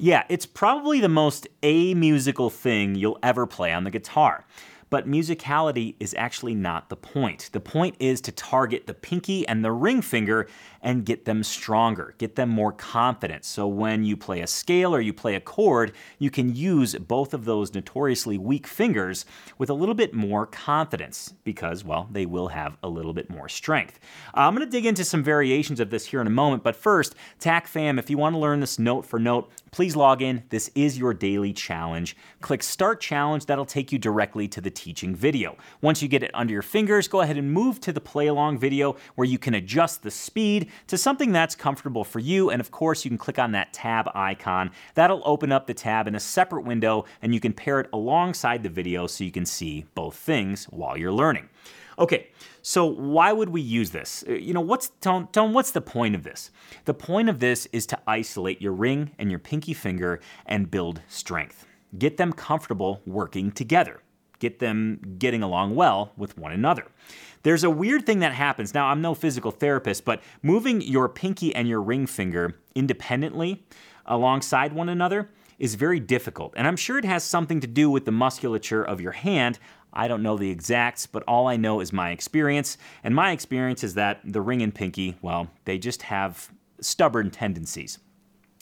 Yeah, 0.05 0.23
it's 0.29 0.45
probably 0.45 0.99
the 0.99 1.09
most 1.09 1.47
amusical 1.63 2.51
thing 2.51 2.93
you'll 2.93 3.17
ever 3.23 3.47
play 3.47 3.73
on 3.73 3.85
the 3.85 3.89
guitar. 3.89 4.45
But 4.91 5.09
musicality 5.09 5.95
is 5.99 6.13
actually 6.15 6.53
not 6.53 6.89
the 6.89 6.95
point. 6.95 7.49
The 7.51 7.59
point 7.59 7.95
is 7.99 8.21
to 8.21 8.31
target 8.31 8.85
the 8.85 8.93
pinky 8.93 9.47
and 9.47 9.65
the 9.65 9.71
ring 9.71 10.03
finger 10.03 10.47
and 10.79 11.03
get 11.03 11.25
them 11.25 11.43
stronger, 11.43 12.13
get 12.19 12.35
them 12.35 12.49
more 12.49 12.71
confident. 12.71 13.43
So 13.43 13.67
when 13.67 14.03
you 14.03 14.15
play 14.15 14.41
a 14.41 14.47
scale 14.47 14.93
or 14.93 15.01
you 15.01 15.11
play 15.11 15.33
a 15.33 15.39
chord, 15.39 15.93
you 16.19 16.29
can 16.29 16.55
use 16.55 16.93
both 16.93 17.33
of 17.33 17.45
those 17.45 17.73
notoriously 17.73 18.37
weak 18.37 18.67
fingers 18.67 19.25
with 19.57 19.71
a 19.71 19.73
little 19.73 19.95
bit 19.95 20.13
more 20.13 20.45
confidence 20.45 21.33
because, 21.43 21.83
well, 21.83 22.07
they 22.11 22.27
will 22.27 22.49
have 22.49 22.77
a 22.83 22.87
little 22.87 23.13
bit 23.13 23.31
more 23.31 23.49
strength. 23.49 23.99
Uh, 24.37 24.41
I'm 24.41 24.55
going 24.55 24.65
to 24.65 24.71
dig 24.71 24.85
into 24.85 25.03
some 25.03 25.23
variations 25.23 25.79
of 25.79 25.89
this 25.89 26.05
here 26.05 26.21
in 26.21 26.27
a 26.27 26.29
moment, 26.29 26.61
but 26.61 26.75
first, 26.75 27.15
TAC 27.39 27.67
fam, 27.67 27.97
if 27.97 28.11
you 28.11 28.19
want 28.19 28.35
to 28.35 28.39
learn 28.39 28.59
this 28.59 28.77
note 28.77 29.07
for 29.07 29.17
note, 29.17 29.49
please 29.75 29.93
log 29.93 30.21
in. 30.21 30.41
This 30.51 30.71
is 30.73 30.97
your 30.97 31.13
daily 31.13 31.51
challenge. 31.51 32.15
Click 32.39 32.63
Start 32.63 33.01
Challenge, 33.01 33.45
that'll 33.45 33.65
take 33.65 33.91
you 33.91 33.99
directly 33.99 34.47
to 34.47 34.61
the 34.61 34.71
teaching 34.71 35.13
video. 35.13 35.57
Once 35.81 36.01
you 36.01 36.07
get 36.07 36.23
it 36.23 36.31
under 36.33 36.53
your 36.53 36.61
fingers, 36.61 37.09
go 37.09 37.19
ahead 37.19 37.35
and 37.35 37.51
move 37.51 37.81
to 37.81 37.91
the 37.91 37.99
play 37.99 38.27
along 38.27 38.57
video 38.57 38.95
where 39.15 39.27
you 39.27 39.37
can 39.37 39.53
adjust 39.53 40.01
the 40.01 40.09
speed 40.09 40.71
to 40.87 40.97
something 40.97 41.33
that's 41.33 41.55
comfortable 41.55 42.05
for 42.05 42.19
you. 42.19 42.49
And 42.49 42.61
of 42.61 42.71
course, 42.71 43.03
you 43.03 43.11
can 43.11 43.17
click 43.17 43.37
on 43.37 43.51
that 43.51 43.73
tab 43.73 44.09
icon. 44.15 44.71
That'll 44.93 45.21
open 45.25 45.51
up 45.51 45.67
the 45.67 45.73
tab 45.73 46.07
in 46.07 46.15
a 46.15 46.21
separate 46.21 46.63
window 46.63 47.03
and 47.21 47.33
you 47.33 47.41
can 47.41 47.51
pair 47.51 47.81
it 47.81 47.89
alongside 47.91 48.63
the 48.63 48.69
video 48.69 49.07
so 49.07 49.25
you 49.25 49.31
can 49.31 49.45
see 49.45 49.87
both 49.93 50.15
things 50.15 50.63
while 50.69 50.95
you're 50.95 51.11
learning. 51.11 51.49
Okay, 51.97 52.27
so 52.61 52.85
why 52.85 53.31
would 53.31 53.49
we 53.49 53.61
use 53.61 53.91
this? 53.91 54.23
Uh, 54.27 54.33
you 54.33 54.53
know, 54.53 54.61
what's 54.61 54.89
Tone, 55.01 55.27
Tone, 55.31 55.53
what's 55.53 55.71
the 55.71 55.81
point 55.81 56.15
of 56.15 56.23
this? 56.23 56.51
The 56.85 56.93
point 56.93 57.29
of 57.29 57.39
this 57.39 57.67
is 57.71 57.85
to 57.87 57.99
isolate 58.05 58.61
your 58.61 58.73
ring 58.73 59.11
and 59.17 59.29
your 59.29 59.39
pinky 59.39 59.73
finger 59.73 60.19
and 60.45 60.69
build 60.69 61.01
strength. 61.07 61.65
Get 61.97 62.17
them 62.17 62.33
comfortable 62.33 63.01
working 63.05 63.51
together. 63.51 64.01
Get 64.39 64.59
them 64.59 65.15
getting 65.17 65.43
along 65.43 65.75
well 65.75 66.11
with 66.17 66.37
one 66.37 66.51
another. 66.51 66.87
There's 67.43 67.63
a 67.63 67.69
weird 67.69 68.05
thing 68.05 68.19
that 68.19 68.33
happens. 68.33 68.73
Now, 68.73 68.87
I'm 68.87 69.01
no 69.01 69.13
physical 69.13 69.51
therapist, 69.51 70.03
but 70.03 70.21
moving 70.41 70.81
your 70.81 71.07
pinky 71.07 71.55
and 71.55 71.69
your 71.69 71.81
ring 71.81 72.07
finger 72.07 72.59
independently 72.73 73.65
alongside 74.05 74.73
one 74.73 74.89
another 74.89 75.29
is 75.57 75.75
very 75.75 75.99
difficult. 75.99 76.53
And 76.57 76.67
I'm 76.67 76.75
sure 76.75 76.97
it 76.97 77.05
has 77.05 77.23
something 77.23 77.61
to 77.61 77.67
do 77.67 77.89
with 77.89 78.05
the 78.05 78.11
musculature 78.11 78.83
of 78.83 78.99
your 78.99 79.13
hand. 79.13 79.57
I 79.95 80.07
don't 80.07 80.21
know 80.21 80.37
the 80.37 80.49
exacts, 80.49 81.07
but 81.07 81.23
all 81.23 81.47
I 81.47 81.55
know 81.55 81.79
is 81.79 81.93
my 81.93 82.11
experience. 82.11 82.77
And 83.03 83.15
my 83.15 83.31
experience 83.31 83.83
is 83.83 83.93
that 83.93 84.19
the 84.25 84.41
ring 84.41 84.61
and 84.61 84.75
pinky, 84.75 85.15
well, 85.21 85.47
they 85.63 85.77
just 85.77 86.03
have 86.03 86.51
stubborn 86.81 87.31
tendencies. 87.31 87.99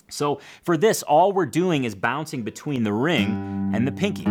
So 0.09 0.39
for 0.61 0.77
this, 0.77 1.01
all 1.01 1.31
we're 1.31 1.47
doing 1.47 1.85
is 1.85 1.95
bouncing 1.95 2.43
between 2.43 2.83
the 2.83 2.93
ring 2.93 3.71
and 3.73 3.87
the 3.87 3.91
pinky 3.91 4.25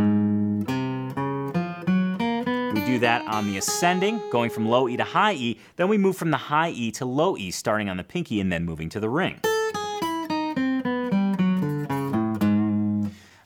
We 2.72 2.86
do 2.86 2.98
that 3.00 3.26
on 3.26 3.48
the 3.48 3.58
ascending, 3.58 4.22
going 4.30 4.50
from 4.50 4.68
low 4.68 4.88
E 4.88 4.96
to 4.96 5.04
high 5.04 5.34
E. 5.34 5.58
Then 5.76 5.88
we 5.88 5.98
move 5.98 6.16
from 6.16 6.30
the 6.30 6.36
high 6.36 6.70
E 6.70 6.90
to 6.92 7.04
low 7.04 7.36
E, 7.36 7.50
starting 7.50 7.88
on 7.88 7.96
the 7.96 8.04
pinky 8.04 8.40
and 8.40 8.52
then 8.52 8.64
moving 8.64 8.88
to 8.90 9.00
the 9.00 9.08
ring. 9.08 9.40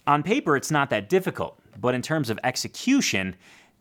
On 0.06 0.22
paper, 0.22 0.56
it's 0.56 0.70
not 0.70 0.90
that 0.90 1.08
difficult, 1.08 1.58
but 1.80 1.94
in 1.94 2.02
terms 2.02 2.30
of 2.30 2.38
execution, 2.44 3.36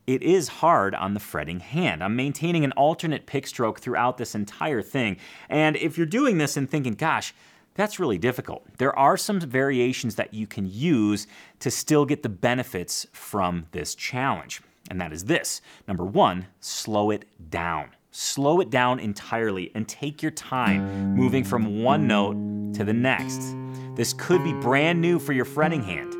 it 0.07 0.21
is 0.21 0.47
hard 0.47 0.93
on 0.93 1.13
the 1.13 1.19
fretting 1.19 1.59
hand. 1.59 2.03
I'm 2.03 2.15
maintaining 2.15 2.63
an 2.63 2.71
alternate 2.73 3.25
pick 3.25 3.47
stroke 3.47 3.79
throughout 3.79 4.17
this 4.17 4.35
entire 4.35 4.81
thing. 4.81 5.17
And 5.49 5.75
if 5.77 5.97
you're 5.97 6.05
doing 6.05 6.37
this 6.37 6.57
and 6.57 6.69
thinking, 6.69 6.93
gosh, 6.93 7.33
that's 7.73 7.99
really 7.99 8.17
difficult. 8.17 8.65
There 8.77 8.97
are 8.97 9.17
some 9.17 9.39
variations 9.39 10.15
that 10.15 10.33
you 10.33 10.47
can 10.47 10.69
use 10.69 11.27
to 11.59 11.71
still 11.71 12.05
get 12.05 12.23
the 12.23 12.29
benefits 12.29 13.05
from 13.11 13.65
this 13.71 13.95
challenge 13.95 14.61
and 14.89 15.01
that 15.01 15.13
is 15.13 15.25
this. 15.25 15.61
Number 15.87 16.05
one, 16.05 16.47
slow 16.59 17.11
it 17.11 17.25
down. 17.49 17.89
Slow 18.11 18.61
it 18.61 18.69
down 18.69 18.99
entirely 18.99 19.71
and 19.75 19.87
take 19.87 20.21
your 20.21 20.31
time 20.31 21.15
moving 21.15 21.43
from 21.43 21.83
one 21.83 22.07
note 22.07 22.35
to 22.75 22.83
the 22.83 22.93
next. 22.93 23.55
This 23.95 24.13
could 24.13 24.43
be 24.43 24.53
brand 24.53 25.01
new 25.01 25.19
for 25.19 25.33
your 25.33 25.45
fretting 25.45 25.83
hand, 25.83 26.13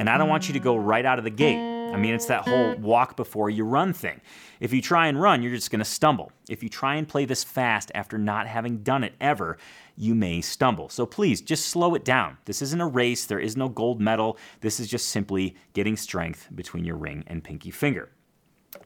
and 0.00 0.08
I 0.08 0.16
don't 0.16 0.30
want 0.30 0.48
you 0.48 0.54
to 0.54 0.60
go 0.60 0.76
right 0.76 1.04
out 1.04 1.18
of 1.18 1.24
the 1.24 1.30
gate. 1.30 1.58
I 1.58 1.96
mean, 1.98 2.14
it's 2.14 2.24
that 2.24 2.48
whole 2.48 2.74
walk 2.76 3.16
before 3.16 3.50
you 3.50 3.64
run 3.64 3.92
thing. 3.92 4.22
If 4.58 4.72
you 4.72 4.80
try 4.80 5.08
and 5.08 5.20
run, 5.20 5.42
you're 5.42 5.54
just 5.54 5.70
going 5.70 5.80
to 5.80 5.84
stumble. 5.84 6.32
If 6.48 6.62
you 6.62 6.70
try 6.70 6.94
and 6.94 7.06
play 7.06 7.26
this 7.26 7.44
fast 7.44 7.92
after 7.94 8.16
not 8.16 8.46
having 8.46 8.78
done 8.78 9.04
it 9.04 9.12
ever, 9.20 9.58
you 9.96 10.14
may 10.14 10.40
stumble. 10.40 10.88
So 10.88 11.04
please 11.04 11.42
just 11.42 11.66
slow 11.66 11.94
it 11.94 12.02
down. 12.02 12.38
This 12.46 12.62
isn't 12.62 12.80
a 12.80 12.86
race, 12.86 13.26
there 13.26 13.40
is 13.40 13.58
no 13.58 13.68
gold 13.68 14.00
medal. 14.00 14.38
This 14.62 14.80
is 14.80 14.88
just 14.88 15.08
simply 15.08 15.54
getting 15.74 15.98
strength 15.98 16.48
between 16.54 16.86
your 16.86 16.96
ring 16.96 17.22
and 17.26 17.44
pinky 17.44 17.70
finger. 17.70 18.08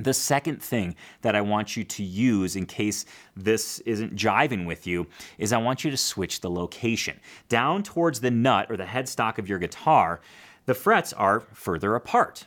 The 0.01 0.15
second 0.15 0.61
thing 0.61 0.97
that 1.23 1.37
I 1.37 1.43
want 1.43 1.77
you 1.77 1.85
to 1.85 2.03
use 2.03 2.57
in 2.57 2.67
case 2.67 3.05
this 3.37 3.79
isn't 3.81 4.17
jiving 4.17 4.67
with 4.67 4.87
you 4.87 5.07
is 5.39 5.53
I 5.53 5.59
want 5.59 5.85
you 5.85 5.93
to 5.93 5.97
switch 5.97 6.41
the 6.41 6.51
location. 6.51 7.21
Down 7.49 7.85
towards 7.85 8.21
the 8.21 8.31
nut 8.33 8.67
or 8.71 8.77
the 8.77 8.85
headstock 8.85 9.39
of 9.39 9.49
your 9.49 9.59
guitar, 9.59 10.21
the 10.67 10.75
frets 10.75 11.13
are 11.13 11.41
further 11.53 11.95
apart 11.95 12.47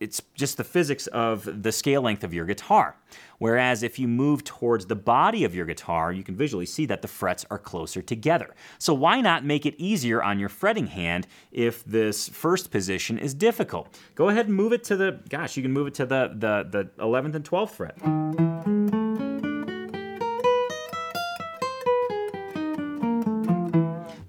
it's 0.00 0.22
just 0.34 0.56
the 0.56 0.64
physics 0.64 1.06
of 1.08 1.62
the 1.62 1.70
scale 1.70 2.00
length 2.00 2.24
of 2.24 2.32
your 2.32 2.46
guitar. 2.46 2.96
Whereas 3.38 3.82
if 3.82 3.98
you 3.98 4.08
move 4.08 4.42
towards 4.44 4.86
the 4.86 4.96
body 4.96 5.44
of 5.44 5.54
your 5.54 5.66
guitar, 5.66 6.10
you 6.10 6.22
can 6.24 6.34
visually 6.34 6.64
see 6.64 6.86
that 6.86 7.02
the 7.02 7.08
frets 7.08 7.44
are 7.50 7.58
closer 7.58 8.00
together. 8.00 8.54
So 8.78 8.94
why 8.94 9.20
not 9.20 9.44
make 9.44 9.66
it 9.66 9.74
easier 9.76 10.22
on 10.22 10.38
your 10.38 10.48
fretting 10.48 10.86
hand 10.86 11.26
if 11.52 11.84
this 11.84 12.30
first 12.30 12.70
position 12.70 13.18
is 13.18 13.34
difficult? 13.34 13.98
Go 14.14 14.30
ahead 14.30 14.46
and 14.46 14.54
move 14.54 14.72
it 14.72 14.84
to 14.84 14.96
the, 14.96 15.20
gosh, 15.28 15.56
you 15.56 15.62
can 15.62 15.72
move 15.72 15.86
it 15.86 15.94
to 15.94 16.06
the, 16.06 16.32
the, 16.34 16.66
the 16.70 17.02
11th 17.02 17.34
and 17.34 17.44
12th 17.44 17.70
fret. 17.70 18.99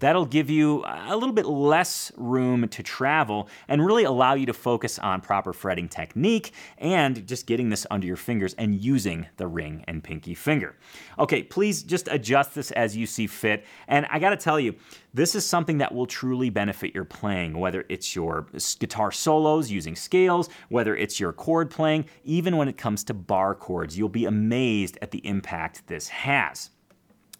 That'll 0.01 0.25
give 0.25 0.49
you 0.49 0.83
a 0.83 1.15
little 1.15 1.31
bit 1.31 1.45
less 1.45 2.11
room 2.17 2.67
to 2.69 2.81
travel 2.81 3.47
and 3.67 3.85
really 3.85 4.03
allow 4.03 4.33
you 4.33 4.47
to 4.47 4.53
focus 4.53 4.97
on 4.97 5.21
proper 5.21 5.53
fretting 5.53 5.87
technique 5.87 6.53
and 6.79 7.25
just 7.27 7.45
getting 7.45 7.69
this 7.69 7.85
under 7.91 8.07
your 8.07 8.17
fingers 8.17 8.55
and 8.55 8.73
using 8.73 9.27
the 9.37 9.45
ring 9.45 9.85
and 9.87 10.03
pinky 10.03 10.33
finger. 10.33 10.75
Okay, 11.19 11.43
please 11.43 11.83
just 11.83 12.07
adjust 12.09 12.55
this 12.55 12.71
as 12.71 12.97
you 12.97 13.05
see 13.05 13.27
fit. 13.27 13.63
And 13.87 14.07
I 14.09 14.17
gotta 14.17 14.37
tell 14.37 14.59
you, 14.59 14.73
this 15.13 15.35
is 15.35 15.45
something 15.45 15.77
that 15.77 15.93
will 15.93 16.07
truly 16.07 16.49
benefit 16.49 16.95
your 16.95 17.05
playing, 17.05 17.59
whether 17.59 17.85
it's 17.87 18.15
your 18.15 18.47
guitar 18.79 19.11
solos 19.11 19.69
using 19.69 19.95
scales, 19.95 20.49
whether 20.69 20.95
it's 20.95 21.19
your 21.19 21.31
chord 21.31 21.69
playing, 21.69 22.05
even 22.23 22.57
when 22.57 22.67
it 22.67 22.75
comes 22.75 23.03
to 23.03 23.13
bar 23.13 23.53
chords. 23.53 23.95
You'll 23.95 24.09
be 24.09 24.25
amazed 24.25 24.97
at 25.03 25.11
the 25.11 25.23
impact 25.27 25.85
this 25.85 26.07
has. 26.07 26.71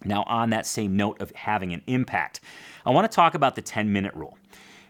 Now, 0.04 0.24
on 0.24 0.50
that 0.50 0.66
same 0.66 0.96
note 0.96 1.22
of 1.22 1.32
having 1.32 1.74
an 1.74 1.82
impact, 1.88 2.42
I 2.86 2.90
want 2.92 3.10
to 3.10 3.16
talk 3.16 3.36
about 3.36 3.56
the 3.56 3.62
10 3.62 3.92
minute 3.92 4.14
rule 4.14 4.38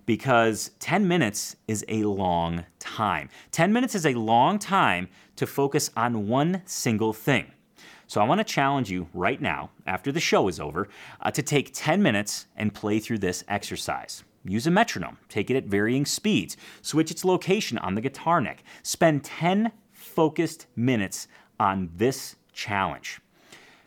because 0.06 0.72
10 0.80 1.08
minutes 1.08 1.56
is 1.68 1.86
a 1.88 2.04
long 2.04 2.66
time. 2.80 3.30
10 3.52 3.72
minutes 3.74 3.96
is 3.96 4.06
a 4.06 4.14
long 4.14 4.60
time 4.60 5.10
to 5.36 5.46
focus 5.46 5.90
on 5.96 6.28
one 6.28 6.62
single 6.66 7.14
thing. 7.14 7.52
So 8.08 8.20
I 8.20 8.26
want 8.26 8.40
to 8.40 8.44
challenge 8.44 8.90
you 8.90 9.08
right 9.14 9.40
now, 9.40 9.70
after 9.88 10.12
the 10.12 10.20
show 10.20 10.48
is 10.50 10.60
over, 10.60 10.90
uh, 11.22 11.32
to 11.32 11.42
take 11.42 11.72
10 11.74 12.04
minutes 12.04 12.48
and 12.58 12.74
play 12.74 13.00
through 13.00 13.20
this 13.20 13.44
exercise. 13.48 14.24
Use 14.44 14.68
a 14.68 14.72
metronome, 14.72 15.18
take 15.30 15.50
it 15.50 15.56
at 15.56 15.66
varying 15.66 16.06
speeds, 16.06 16.58
switch 16.82 17.12
its 17.12 17.24
location 17.24 17.78
on 17.78 17.96
the 17.96 18.02
guitar 18.02 18.42
neck. 18.42 18.64
Spend 18.84 19.24
10 19.24 19.72
focused 19.94 20.68
minutes 20.76 21.28
on 21.60 21.90
this 21.96 22.36
challenge 22.54 23.22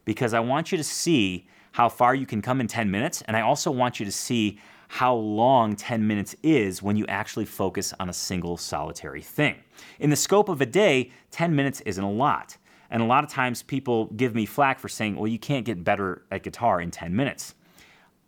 because 0.04 0.34
I 0.34 0.40
want 0.40 0.72
you 0.72 0.78
to 0.78 0.84
see 0.84 1.46
how 1.72 1.88
far 1.88 2.14
you 2.14 2.26
can 2.26 2.40
come 2.40 2.60
in 2.60 2.68
10 2.68 2.90
minutes. 2.90 3.22
And 3.22 3.36
I 3.36 3.40
also 3.40 3.70
want 3.70 3.98
you 3.98 4.06
to 4.06 4.12
see 4.12 4.60
how 4.88 5.14
long 5.14 5.74
10 5.74 6.06
minutes 6.06 6.36
is 6.42 6.82
when 6.82 6.94
you 6.94 7.04
actually 7.06 7.46
focus 7.46 7.92
on 7.98 8.08
a 8.08 8.12
single 8.12 8.56
solitary 8.56 9.22
thing. 9.22 9.56
In 9.98 10.10
the 10.10 10.16
scope 10.16 10.48
of 10.48 10.60
a 10.60 10.66
day, 10.66 11.10
10 11.32 11.56
minutes 11.56 11.80
isn't 11.80 12.04
a 12.04 12.10
lot. 12.10 12.56
And 12.90 13.02
a 13.02 13.06
lot 13.06 13.24
of 13.24 13.30
times 13.30 13.62
people 13.62 14.06
give 14.16 14.36
me 14.36 14.46
flack 14.46 14.78
for 14.78 14.88
saying, 14.88 15.16
well, 15.16 15.26
you 15.26 15.38
can't 15.38 15.64
get 15.64 15.82
better 15.82 16.22
at 16.30 16.44
guitar 16.44 16.80
in 16.80 16.92
10 16.92 17.16
minutes. 17.16 17.54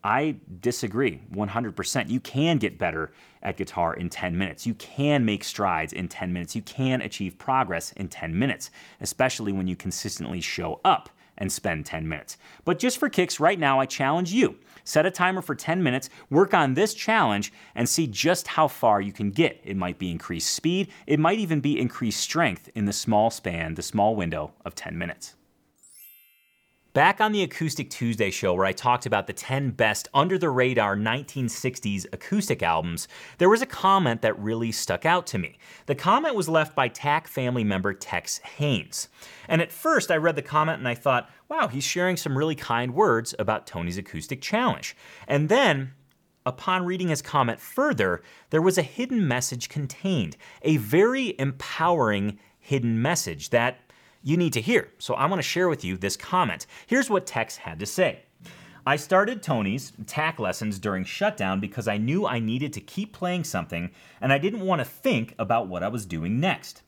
I 0.03 0.37
disagree 0.61 1.21
100%. 1.33 2.09
You 2.09 2.21
can 2.21 2.59
get 2.59 2.79
better 2.79 3.13
at 3.43 3.57
guitar 3.57 3.95
in 3.95 4.09
10 4.09 4.37
minutes. 4.37 4.67
You 4.67 4.75
can 4.75 5.25
make 5.25 5.45
strides 5.45 5.93
in 5.93 6.09
10 6.09 6.33
minutes. 6.33 6.57
You 6.57 6.63
can 6.63 7.01
achieve 7.01 7.39
progress 7.39 7.93
in 7.93 8.09
10 8.09 8.37
minutes, 8.37 8.71
especially 9.01 9.53
when 9.53 9.69
you 9.69 9.77
consistently 9.77 10.41
show 10.41 10.81
up 10.85 11.11
and 11.39 11.51
spend 11.51 11.87
10 11.87 12.09
minutes. 12.09 12.37
But 12.65 12.79
just 12.79 12.99
for 12.99 13.09
kicks, 13.09 13.41
right 13.41 13.59
now, 13.59 13.81
I 13.81 13.87
challenge 13.87 14.33
you. 14.33 14.57
Set 14.85 15.07
a 15.07 15.11
timer 15.11 15.43
for 15.43 15.55
10 15.55 15.83
minutes, 15.83 16.09
work 16.31 16.55
on 16.55 16.75
this 16.75 16.95
challenge, 16.95 17.53
and 17.75 17.89
see 17.89 18.07
just 18.07 18.47
how 18.47 18.69
far 18.69 19.01
you 19.01 19.13
can 19.13 19.31
get. 19.31 19.61
It 19.65 19.77
might 19.77 19.99
be 19.99 20.11
increased 20.11 20.51
speed, 20.51 20.89
it 21.07 21.19
might 21.19 21.39
even 21.39 21.61
be 21.61 21.81
increased 21.81 22.21
strength 22.21 22.69
in 22.75 22.85
the 22.85 22.93
small 22.93 23.31
span, 23.31 23.75
the 23.75 23.83
small 23.83 24.15
window 24.15 24.53
of 24.65 24.75
10 24.75 24.97
minutes. 24.97 25.35
Back 26.97 27.21
on 27.21 27.33
the 27.33 27.43
Acoustic 27.43 27.91
Tuesday 27.91 28.31
show, 28.31 28.55
where 28.55 28.65
I 28.65 28.73
talked 28.73 29.05
about 29.05 29.27
the 29.27 29.35
10 29.35 29.73
best 29.73 30.09
under 30.15 30.39
the 30.39 30.49
radar 30.49 30.97
1960s 30.97 32.07
acoustic 32.11 32.63
albums, 32.63 33.07
there 33.37 33.51
was 33.51 33.61
a 33.61 33.67
comment 33.67 34.23
that 34.23 34.39
really 34.39 34.73
stuck 34.73 35.05
out 35.05 35.27
to 35.27 35.39
me. 35.39 35.59
The 35.85 35.95
comment 35.95 36.35
was 36.35 36.49
left 36.49 36.75
by 36.75 36.89
TAC 36.89 37.29
family 37.29 37.65
member 37.65 37.93
Tex 37.93 38.39
Haynes. 38.39 39.11
And 39.47 39.61
at 39.61 39.71
first, 39.71 40.11
I 40.11 40.17
read 40.17 40.37
the 40.37 40.41
comment 40.41 40.79
and 40.79 40.89
I 40.89 40.95
thought, 40.95 41.29
wow, 41.51 41.69
he's 41.69 41.85
sharing 41.85 42.17
some 42.17 42.39
really 42.39 42.55
kind 42.55 42.95
words 42.95 43.35
about 43.39 43.67
Tony's 43.67 43.99
acoustic 43.99 44.41
challenge. 44.41 44.97
And 45.29 45.51
then, 45.51 45.93
upon 46.47 46.87
reading 46.87 47.09
his 47.09 47.21
comment 47.21 47.61
further, 47.61 48.23
there 48.49 48.63
was 48.63 48.79
a 48.79 48.83
hidden 48.83 49.29
message 49.29 49.69
contained, 49.69 50.39
a 50.63 50.79
very 50.79 51.39
empowering 51.39 52.39
hidden 52.59 53.03
message 53.03 53.51
that 53.51 53.81
you 54.27 54.37
need 54.37 54.53
to 54.55 54.61
hear. 54.61 54.89
So 54.99 55.15
I 55.15 55.27
want 55.27 55.39
to 55.39 55.49
share 55.49 55.69
with 55.69 55.85
you 55.85 55.97
this 55.97 56.17
comment. 56.17 56.67
Here's 56.89 57.09
what 57.09 57.27
Tex 57.27 57.59
had 57.59 57.79
to 57.79 57.87
say. 57.87 58.23
I 58.85 58.97
started 58.97 59.41
Tony's 59.41 59.93
TAC 60.09 60.41
lessons 60.41 60.81
during 60.81 61.05
shutdown 61.05 61.61
because 61.61 61.87
I 61.87 61.97
knew 61.97 62.27
I 62.27 62.41
needed 62.41 62.73
to 62.73 62.81
keep 62.81 63.13
playing 63.13 63.45
something 63.45 63.93
and 64.21 64.33
I 64.33 64.39
didn't 64.39 64.67
want 64.67 64.81
to 64.81 64.85
think 64.85 65.37
about 65.39 65.69
what 65.69 65.85
I 65.85 65.89
was 65.89 66.07
doing 66.07 66.41
next. 66.41 66.83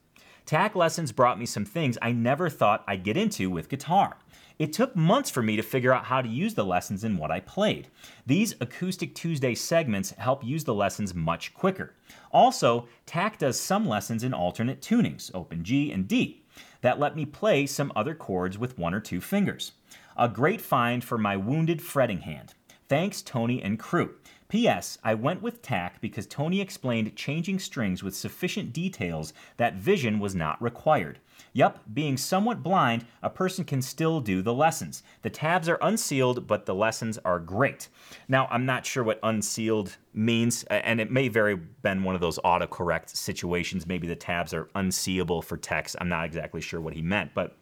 TAC 0.47 0.75
lessons 0.75 1.13
brought 1.13 1.39
me 1.39 1.47
some 1.47 1.65
things 1.65 1.97
I 2.03 2.11
never 2.11 2.51
thought 2.51 2.83
I'd 2.89 3.05
get 3.05 3.17
into 3.17 3.51
with 3.51 3.69
guitar. 3.69 4.17
It 4.59 4.73
took 4.73 4.97
months 4.97 5.31
for 5.31 5.41
me 5.41 5.55
to 5.55 5.63
figure 5.63 5.93
out 5.93 6.07
how 6.07 6.21
to 6.21 6.29
use 6.29 6.55
the 6.55 6.65
lessons 6.65 7.05
in 7.05 7.19
what 7.19 7.31
I 7.31 7.39
played. 7.39 7.87
These 8.27 8.57
Acoustic 8.61 9.15
Tuesday 9.15 9.55
segments 9.55 10.11
help 10.19 10.43
use 10.43 10.65
the 10.65 10.75
lessons 10.75 11.15
much 11.15 11.55
quicker. 11.55 11.95
Also, 12.33 12.89
TAC 13.07 13.39
does 13.39 13.61
some 13.61 13.87
lessons 13.87 14.25
in 14.25 14.35
alternate 14.35 14.81
tunings, 14.81 15.31
open 15.33 15.63
G 15.63 15.93
and 15.93 16.09
D 16.09 16.43
that 16.81 16.99
let 16.99 17.17
me 17.17 17.25
play 17.25 17.67
some 17.67 17.93
other 17.95 18.15
chords 18.15 18.59
with 18.59 18.79
one 18.79 18.95
or 18.95 19.01
two 19.01 19.21
fingers. 19.21 19.73
A 20.17 20.29
great 20.29 20.61
find 20.61 21.03
for 21.05 21.19
my 21.19 21.37
wounded 21.37 21.83
fretting 21.83 22.21
hand. 22.21 22.55
Thanks, 22.89 23.23
Tony 23.23 23.63
and 23.63 23.79
crew. 23.79 24.15
P.S. 24.49 24.97
I 25.05 25.13
went 25.13 25.43
with 25.43 25.61
TAC 25.61 26.01
because 26.01 26.27
Tony 26.27 26.63
explained 26.63 27.15
changing 27.15 27.59
strings 27.59 28.03
with 28.03 28.17
sufficient 28.17 28.73
details 28.73 29.35
that 29.59 29.75
vision 29.75 30.21
was 30.21 30.35
not 30.35 30.61
required. 30.63 31.19
Yup, 31.53 31.81
being 31.93 32.17
somewhat 32.17 32.63
blind, 32.63 33.05
a 33.23 33.29
person 33.29 33.63
can 33.63 33.83
still 33.83 34.21
do 34.21 34.41
the 34.41 34.55
lessons. 34.55 35.03
The 35.21 35.29
tabs 35.29 35.69
are 35.69 35.79
unsealed, 35.83 36.47
but 36.47 36.65
the 36.65 36.75
lessons 36.75 37.19
are 37.27 37.39
great. 37.39 37.89
Now, 38.27 38.49
I'm 38.51 38.65
not 38.65 38.87
sure 38.87 39.05
what 39.05 39.21
unsealed 39.23 39.99
means, 40.15 40.65
and 40.65 40.99
it 40.99 41.11
may 41.11 41.29
very 41.29 41.55
been 41.55 42.03
one 42.03 42.15
of 42.15 42.23
those 42.23 42.39
autocorrect 42.39 43.11
situations. 43.11 43.87
Maybe 43.87 44.07
the 44.07 44.17
tabs 44.17 44.55
are 44.55 44.71
unseeable 44.75 45.43
for 45.43 45.59
Tex. 45.59 45.95
I'm 46.01 46.09
not 46.09 46.25
exactly 46.25 46.63
sure 46.63 46.81
what 46.81 46.95
he 46.95 47.03
meant, 47.03 47.35
but 47.35 47.58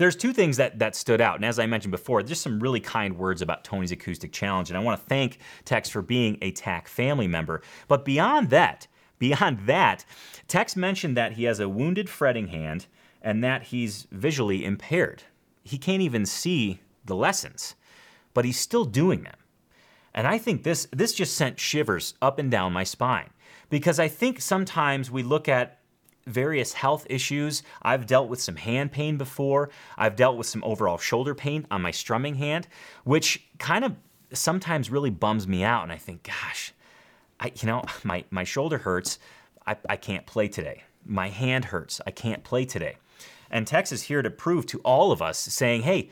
there's 0.00 0.16
two 0.16 0.32
things 0.32 0.56
that, 0.56 0.78
that 0.78 0.96
stood 0.96 1.20
out. 1.20 1.36
And 1.36 1.44
as 1.44 1.58
I 1.58 1.66
mentioned 1.66 1.90
before, 1.90 2.22
just 2.22 2.40
some 2.40 2.58
really 2.58 2.80
kind 2.80 3.18
words 3.18 3.42
about 3.42 3.64
Tony's 3.64 3.92
Acoustic 3.92 4.32
Challenge. 4.32 4.70
And 4.70 4.78
I 4.78 4.82
want 4.82 4.98
to 4.98 5.06
thank 5.06 5.40
Tex 5.66 5.90
for 5.90 6.00
being 6.00 6.38
a 6.40 6.52
TAC 6.52 6.88
family 6.88 7.28
member. 7.28 7.60
But 7.86 8.06
beyond 8.06 8.48
that, 8.48 8.86
beyond 9.18 9.66
that, 9.66 10.06
Tex 10.48 10.74
mentioned 10.74 11.18
that 11.18 11.32
he 11.32 11.44
has 11.44 11.60
a 11.60 11.68
wounded 11.68 12.08
fretting 12.08 12.46
hand 12.46 12.86
and 13.20 13.44
that 13.44 13.64
he's 13.64 14.06
visually 14.10 14.64
impaired. 14.64 15.24
He 15.64 15.76
can't 15.76 16.00
even 16.00 16.24
see 16.24 16.80
the 17.04 17.14
lessons, 17.14 17.74
but 18.32 18.46
he's 18.46 18.58
still 18.58 18.86
doing 18.86 19.24
them. 19.24 19.36
And 20.14 20.26
I 20.26 20.38
think 20.38 20.62
this 20.62 20.88
this 20.92 21.12
just 21.12 21.34
sent 21.34 21.60
shivers 21.60 22.14
up 22.22 22.38
and 22.38 22.50
down 22.50 22.72
my 22.72 22.84
spine 22.84 23.28
because 23.68 24.00
I 24.00 24.08
think 24.08 24.40
sometimes 24.40 25.10
we 25.10 25.22
look 25.22 25.46
at 25.46 25.79
various 26.26 26.72
health 26.72 27.06
issues. 27.10 27.62
I've 27.82 28.06
dealt 28.06 28.28
with 28.28 28.40
some 28.40 28.56
hand 28.56 28.92
pain 28.92 29.16
before. 29.16 29.70
I've 29.96 30.16
dealt 30.16 30.36
with 30.36 30.46
some 30.46 30.62
overall 30.64 30.98
shoulder 30.98 31.34
pain 31.34 31.66
on 31.70 31.82
my 31.82 31.90
strumming 31.90 32.36
hand, 32.36 32.68
which 33.04 33.44
kind 33.58 33.84
of 33.84 33.96
sometimes 34.32 34.90
really 34.90 35.10
bums 35.10 35.48
me 35.48 35.64
out. 35.64 35.82
And 35.82 35.92
I 35.92 35.96
think, 35.96 36.22
gosh, 36.22 36.72
I, 37.38 37.52
you 37.56 37.66
know, 37.66 37.84
my, 38.04 38.24
my 38.30 38.44
shoulder 38.44 38.78
hurts. 38.78 39.18
I, 39.66 39.76
I 39.88 39.96
can't 39.96 40.26
play 40.26 40.48
today. 40.48 40.84
My 41.04 41.28
hand 41.28 41.66
hurts. 41.66 42.00
I 42.06 42.10
can't 42.10 42.44
play 42.44 42.64
today. 42.64 42.96
And 43.50 43.66
Tex 43.66 43.90
is 43.90 44.02
here 44.02 44.22
to 44.22 44.30
prove 44.30 44.66
to 44.66 44.78
all 44.80 45.10
of 45.10 45.20
us, 45.20 45.38
saying, 45.38 45.82
hey, 45.82 46.10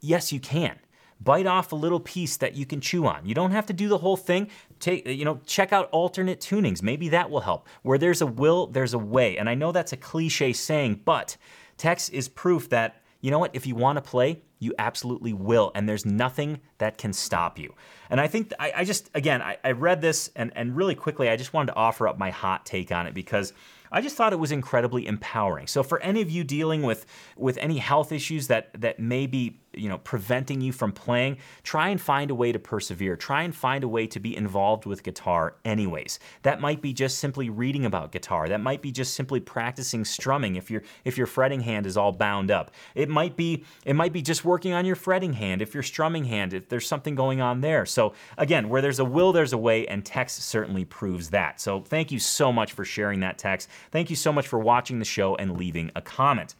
yes, 0.00 0.32
you 0.32 0.40
can 0.40 0.78
bite 1.20 1.46
off 1.46 1.72
a 1.72 1.76
little 1.76 2.00
piece 2.00 2.36
that 2.38 2.54
you 2.54 2.64
can 2.64 2.80
chew 2.80 3.06
on. 3.06 3.26
You 3.26 3.34
don't 3.34 3.50
have 3.50 3.66
to 3.66 3.72
do 3.72 3.88
the 3.88 3.98
whole 3.98 4.16
thing. 4.16 4.48
Take, 4.80 5.06
you 5.06 5.24
know, 5.24 5.40
check 5.46 5.72
out 5.72 5.88
alternate 5.90 6.40
tunings. 6.40 6.82
Maybe 6.82 7.10
that 7.10 7.30
will 7.30 7.40
help. 7.40 7.68
Where 7.82 7.98
there's 7.98 8.22
a 8.22 8.26
will, 8.26 8.66
there's 8.66 8.94
a 8.94 8.98
way. 8.98 9.36
And 9.36 9.48
I 9.48 9.54
know 9.54 9.72
that's 9.72 9.92
a 9.92 9.96
cliche 9.96 10.52
saying, 10.52 11.02
but 11.04 11.36
Tex 11.76 12.08
is 12.08 12.28
proof 12.28 12.70
that, 12.70 13.02
you 13.20 13.30
know 13.30 13.38
what, 13.38 13.50
if 13.54 13.66
you 13.66 13.74
want 13.74 13.96
to 13.96 14.02
play, 14.02 14.42
you 14.58 14.74
absolutely 14.78 15.32
will. 15.32 15.70
And 15.74 15.88
there's 15.88 16.06
nothing 16.06 16.60
that 16.78 16.98
can 16.98 17.12
stop 17.12 17.58
you. 17.58 17.74
And 18.08 18.20
I 18.20 18.26
think, 18.26 18.52
I, 18.58 18.72
I 18.76 18.84
just, 18.84 19.10
again, 19.14 19.42
I, 19.42 19.58
I 19.62 19.72
read 19.72 20.00
this 20.00 20.30
and, 20.34 20.50
and 20.56 20.74
really 20.74 20.94
quickly, 20.94 21.28
I 21.28 21.36
just 21.36 21.52
wanted 21.52 21.72
to 21.72 21.76
offer 21.76 22.08
up 22.08 22.18
my 22.18 22.30
hot 22.30 22.66
take 22.66 22.90
on 22.90 23.06
it 23.06 23.14
because 23.14 23.52
I 23.92 24.00
just 24.00 24.16
thought 24.16 24.32
it 24.32 24.38
was 24.38 24.52
incredibly 24.52 25.06
empowering. 25.06 25.66
So 25.66 25.82
for 25.82 26.00
any 26.00 26.20
of 26.20 26.30
you 26.30 26.44
dealing 26.44 26.82
with 26.82 27.06
with 27.36 27.58
any 27.58 27.78
health 27.78 28.12
issues 28.12 28.46
that 28.46 28.70
that 28.80 29.00
may 29.00 29.26
be 29.26 29.60
you 29.74 29.88
know 29.88 29.98
preventing 29.98 30.60
you 30.60 30.72
from 30.72 30.92
playing, 30.92 31.38
try 31.62 31.88
and 31.88 32.00
find 32.00 32.30
a 32.30 32.34
way 32.34 32.52
to 32.52 32.58
persevere. 32.58 33.16
Try 33.16 33.42
and 33.42 33.54
find 33.54 33.84
a 33.84 33.88
way 33.88 34.06
to 34.08 34.20
be 34.20 34.36
involved 34.36 34.86
with 34.86 35.02
guitar 35.02 35.56
anyways. 35.64 36.18
That 36.42 36.60
might 36.60 36.82
be 36.82 36.92
just 36.92 37.18
simply 37.18 37.50
reading 37.50 37.84
about 37.84 38.12
guitar. 38.12 38.48
That 38.48 38.60
might 38.60 38.82
be 38.82 38.92
just 38.92 39.14
simply 39.14 39.40
practicing 39.40 40.04
strumming 40.04 40.56
if 40.56 40.70
your 40.70 40.82
if 41.04 41.16
your 41.16 41.26
fretting 41.26 41.60
hand 41.60 41.86
is 41.86 41.96
all 41.96 42.12
bound 42.12 42.50
up. 42.50 42.70
It 42.94 43.08
might 43.08 43.36
be 43.36 43.64
it 43.84 43.94
might 43.94 44.12
be 44.12 44.22
just 44.22 44.44
working 44.44 44.72
on 44.72 44.84
your 44.84 44.96
fretting 44.96 45.34
hand 45.34 45.62
if 45.62 45.74
your 45.74 45.82
strumming 45.82 46.24
hand 46.24 46.52
if 46.54 46.68
there's 46.68 46.86
something 46.86 47.14
going 47.14 47.40
on 47.40 47.60
there. 47.60 47.86
So 47.86 48.14
again, 48.38 48.68
where 48.68 48.82
there's 48.82 48.98
a 48.98 49.04
will 49.04 49.32
there's 49.32 49.52
a 49.52 49.58
way 49.58 49.86
and 49.86 50.04
Tex 50.04 50.34
certainly 50.34 50.84
proves 50.84 51.30
that. 51.30 51.60
So 51.60 51.80
thank 51.80 52.10
you 52.10 52.18
so 52.18 52.52
much 52.52 52.72
for 52.72 52.84
sharing 52.84 53.20
that 53.20 53.38
Tex. 53.38 53.68
Thank 53.90 54.10
you 54.10 54.16
so 54.16 54.32
much 54.32 54.48
for 54.48 54.58
watching 54.58 54.98
the 54.98 55.04
show 55.04 55.36
and 55.36 55.56
leaving 55.56 55.90
a 55.94 56.00
comment. 56.00 56.54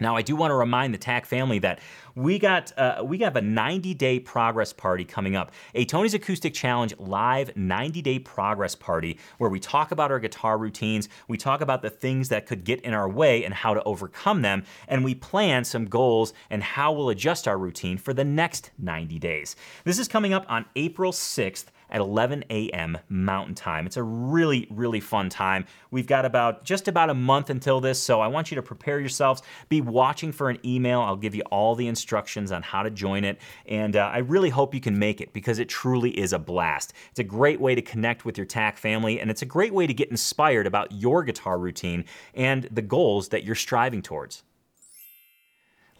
Now, 0.00 0.16
I 0.16 0.22
do 0.22 0.34
want 0.34 0.50
to 0.50 0.54
remind 0.54 0.94
the 0.94 0.98
TAC 0.98 1.26
family 1.26 1.58
that 1.60 1.80
we 2.14 2.38
got 2.38 2.76
uh, 2.78 3.02
we 3.04 3.18
have 3.18 3.36
a 3.36 3.42
90 3.42 3.94
day 3.94 4.18
progress 4.18 4.72
party 4.72 5.04
coming 5.04 5.36
up, 5.36 5.52
a 5.74 5.84
Tony's 5.84 6.14
Acoustic 6.14 6.54
Challenge 6.54 6.94
live 6.98 7.54
90 7.56 8.02
day 8.02 8.18
progress 8.18 8.74
party 8.74 9.18
where 9.38 9.50
we 9.50 9.60
talk 9.60 9.92
about 9.92 10.10
our 10.10 10.18
guitar 10.18 10.56
routines, 10.56 11.08
we 11.28 11.36
talk 11.36 11.60
about 11.60 11.82
the 11.82 11.90
things 11.90 12.30
that 12.30 12.46
could 12.46 12.64
get 12.64 12.80
in 12.80 12.94
our 12.94 13.08
way 13.08 13.44
and 13.44 13.52
how 13.52 13.74
to 13.74 13.82
overcome 13.84 14.42
them, 14.42 14.64
and 14.88 15.04
we 15.04 15.14
plan 15.14 15.64
some 15.64 15.84
goals 15.84 16.32
and 16.50 16.62
how 16.62 16.92
we'll 16.92 17.10
adjust 17.10 17.46
our 17.46 17.58
routine 17.58 17.98
for 17.98 18.14
the 18.14 18.24
next 18.24 18.70
90 18.78 19.18
days. 19.18 19.56
This 19.84 19.98
is 19.98 20.08
coming 20.08 20.32
up 20.32 20.46
on 20.48 20.64
April 20.74 21.12
6th 21.12 21.66
at 21.92 22.00
11 22.00 22.44
a.m. 22.50 22.98
Mountain 23.08 23.54
Time. 23.54 23.86
It's 23.86 23.96
a 23.96 24.02
really, 24.02 24.66
really 24.70 24.98
fun 24.98 25.28
time. 25.28 25.66
We've 25.90 26.06
got 26.06 26.24
about 26.24 26.64
just 26.64 26.88
about 26.88 27.10
a 27.10 27.14
month 27.14 27.50
until 27.50 27.80
this, 27.80 28.02
so 28.02 28.20
I 28.20 28.26
want 28.26 28.50
you 28.50 28.56
to 28.56 28.62
prepare 28.62 28.98
yourselves. 28.98 29.42
Be 29.68 29.80
watching 29.80 30.32
for 30.32 30.50
an 30.50 30.58
email. 30.64 31.02
I'll 31.02 31.16
give 31.16 31.34
you 31.34 31.42
all 31.50 31.74
the 31.74 31.86
instructions 31.86 32.50
on 32.50 32.62
how 32.62 32.82
to 32.82 32.90
join 32.90 33.24
it, 33.24 33.38
and 33.66 33.94
uh, 33.94 34.10
I 34.12 34.18
really 34.18 34.50
hope 34.50 34.74
you 34.74 34.80
can 34.80 34.98
make 34.98 35.20
it 35.20 35.32
because 35.32 35.58
it 35.58 35.68
truly 35.68 36.18
is 36.18 36.32
a 36.32 36.38
blast. 36.38 36.94
It's 37.10 37.20
a 37.20 37.24
great 37.24 37.60
way 37.60 37.74
to 37.74 37.82
connect 37.82 38.24
with 38.24 38.36
your 38.36 38.46
TAC 38.46 38.78
family, 38.78 39.20
and 39.20 39.30
it's 39.30 39.42
a 39.42 39.46
great 39.46 39.72
way 39.72 39.86
to 39.86 39.94
get 39.94 40.10
inspired 40.10 40.66
about 40.66 40.90
your 40.92 41.22
guitar 41.22 41.58
routine 41.58 42.04
and 42.34 42.66
the 42.72 42.82
goals 42.82 43.28
that 43.28 43.44
you're 43.44 43.54
striving 43.54 44.02
towards. 44.02 44.42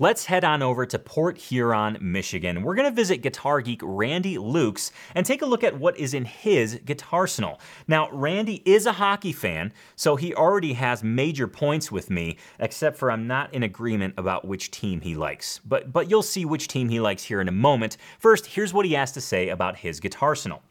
Let's 0.03 0.25
head 0.25 0.43
on 0.43 0.63
over 0.63 0.85
to 0.85 0.99
Port 0.99 1.39
Huron, 1.39 1.97
Michigan. 2.01 2.65
We're 2.65 2.75
going 2.75 2.91
to 2.91 2.97
visit 2.97 3.19
guitar 3.19 3.61
geek 3.61 3.79
Randy 3.85 4.35
Lukes 4.35 4.91
and 5.15 5.25
take 5.25 5.43
a 5.43 5.47
look 5.47 5.63
at 5.63 5.79
what 5.79 5.97
is 5.97 6.13
in 6.13 6.25
his 6.25 6.81
guitar 6.85 7.21
arsenal. 7.21 7.61
Now, 7.87 8.11
Randy 8.11 8.63
is 8.65 8.87
a 8.87 8.95
hockey 8.95 9.31
fan, 9.31 9.73
so 9.95 10.17
he 10.17 10.35
already 10.35 10.73
has 10.73 11.05
major 11.05 11.47
points 11.47 11.93
with 11.93 12.11
me, 12.11 12.37
except 12.59 12.97
for 12.97 13.13
I'm 13.13 13.29
not 13.29 13.55
in 13.55 13.63
agreement 13.63 14.15
about 14.17 14.45
which 14.45 14.73
team 14.73 15.03
he 15.03 15.15
likes. 15.15 15.61
But, 15.65 15.93
but 15.93 16.11
you'll 16.11 16.23
see 16.23 16.45
which 16.45 16.67
team 16.67 16.89
he 16.89 16.99
likes 16.99 17.23
here 17.23 17.41
in 17.41 17.47
a 17.47 17.53
moment. 17.53 17.97
First, 18.19 18.47
here's 18.47 18.75
what 18.75 18.87
he 18.87 18.95
has 18.95 19.13
to 19.13 19.21
say 19.21 19.51
about 19.51 19.77
his 19.77 20.01
guitar 20.01 20.31
arsenal. 20.31 20.65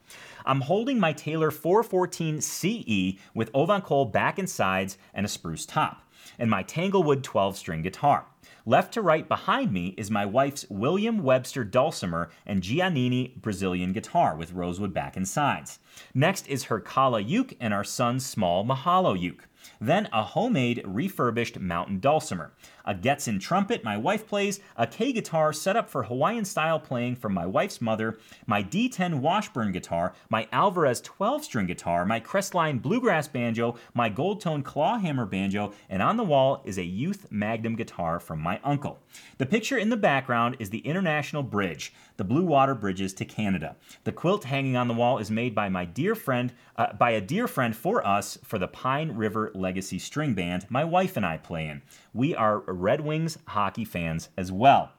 I'm 0.45 0.59
holding 0.59 0.99
my 0.99 1.13
Taylor 1.13 1.51
414 1.51 2.41
CE 2.41 3.17
with 3.33 3.49
ovangkol 3.53 4.11
back 4.11 4.39
and 4.39 4.49
sides 4.49 4.97
and 5.13 5.25
a 5.25 5.29
spruce 5.29 5.65
top, 5.65 6.01
and 6.37 6.49
my 6.49 6.63
Tanglewood 6.63 7.23
12 7.23 7.55
string 7.55 7.81
guitar. 7.81 8.25
Left 8.65 8.93
to 8.93 9.01
right 9.01 9.27
behind 9.27 9.71
me 9.71 9.95
is 9.97 10.11
my 10.11 10.23
wife's 10.23 10.67
William 10.69 11.23
Webster 11.23 11.63
dulcimer 11.63 12.29
and 12.45 12.61
Giannini 12.61 13.41
Brazilian 13.41 13.91
guitar 13.91 14.35
with 14.35 14.53
rosewood 14.53 14.93
back 14.93 15.17
and 15.17 15.27
sides. 15.27 15.79
Next 16.13 16.47
is 16.47 16.65
her 16.65 16.79
Kala 16.79 17.21
uke 17.21 17.57
and 17.59 17.73
our 17.73 17.83
son's 17.83 18.23
small 18.23 18.63
Mahalo 18.63 19.19
uke. 19.19 19.47
Then 19.79 20.09
a 20.13 20.21
homemade 20.21 20.83
refurbished 20.85 21.59
mountain 21.59 21.99
dulcimer 21.99 22.53
a 22.85 22.95
Getzen 22.95 23.39
trumpet 23.39 23.83
my 23.83 23.97
wife 23.97 24.27
plays, 24.27 24.59
a 24.75 24.87
Kay 24.87 25.11
guitar 25.11 25.53
set 25.53 25.75
up 25.75 25.89
for 25.89 26.03
Hawaiian 26.03 26.45
style 26.45 26.79
playing 26.79 27.15
from 27.15 27.33
my 27.33 27.45
wife's 27.45 27.81
mother, 27.81 28.17
my 28.45 28.63
D10 28.63 29.19
Washburn 29.19 29.71
guitar, 29.71 30.13
my 30.29 30.47
Alvarez 30.51 31.01
12 31.01 31.43
string 31.43 31.67
guitar, 31.67 32.05
my 32.05 32.19
Crestline 32.19 32.81
bluegrass 32.81 33.27
banjo, 33.27 33.75
my 33.93 34.09
Goldtone 34.09 34.63
clawhammer 34.63 35.25
banjo, 35.25 35.73
and 35.89 36.01
on 36.01 36.17
the 36.17 36.23
wall 36.23 36.61
is 36.65 36.77
a 36.77 36.83
Youth 36.83 37.27
Magnum 37.29 37.75
guitar 37.75 38.19
from 38.19 38.39
my 38.39 38.59
uncle. 38.63 38.99
The 39.37 39.45
picture 39.45 39.77
in 39.77 39.89
the 39.89 39.97
background 39.97 40.55
is 40.59 40.69
the 40.69 40.79
International 40.79 41.43
Bridge, 41.43 41.93
the 42.17 42.23
Blue 42.23 42.45
Water 42.45 42.75
Bridges 42.75 43.13
to 43.15 43.25
Canada. 43.25 43.75
The 44.03 44.11
quilt 44.11 44.45
hanging 44.45 44.75
on 44.75 44.87
the 44.87 44.93
wall 44.93 45.17
is 45.17 45.29
made 45.29 45.53
by 45.53 45.69
my 45.69 45.85
dear 45.85 46.15
friend, 46.15 46.53
uh, 46.75 46.93
by 46.93 47.11
a 47.11 47.21
dear 47.21 47.47
friend 47.47 47.75
for 47.75 48.05
us 48.05 48.37
for 48.43 48.57
the 48.57 48.67
Pine 48.67 49.11
River 49.11 49.51
Legacy 49.53 49.99
String 49.99 50.33
Band 50.33 50.65
my 50.69 50.83
wife 50.83 51.17
and 51.17 51.25
I 51.25 51.37
play 51.37 51.67
in. 51.67 51.81
We 52.13 52.35
are 52.35 52.63
Red 52.73 53.01
Wings 53.01 53.37
hockey 53.47 53.85
fans 53.85 54.29
as 54.37 54.51
well. 54.51 54.91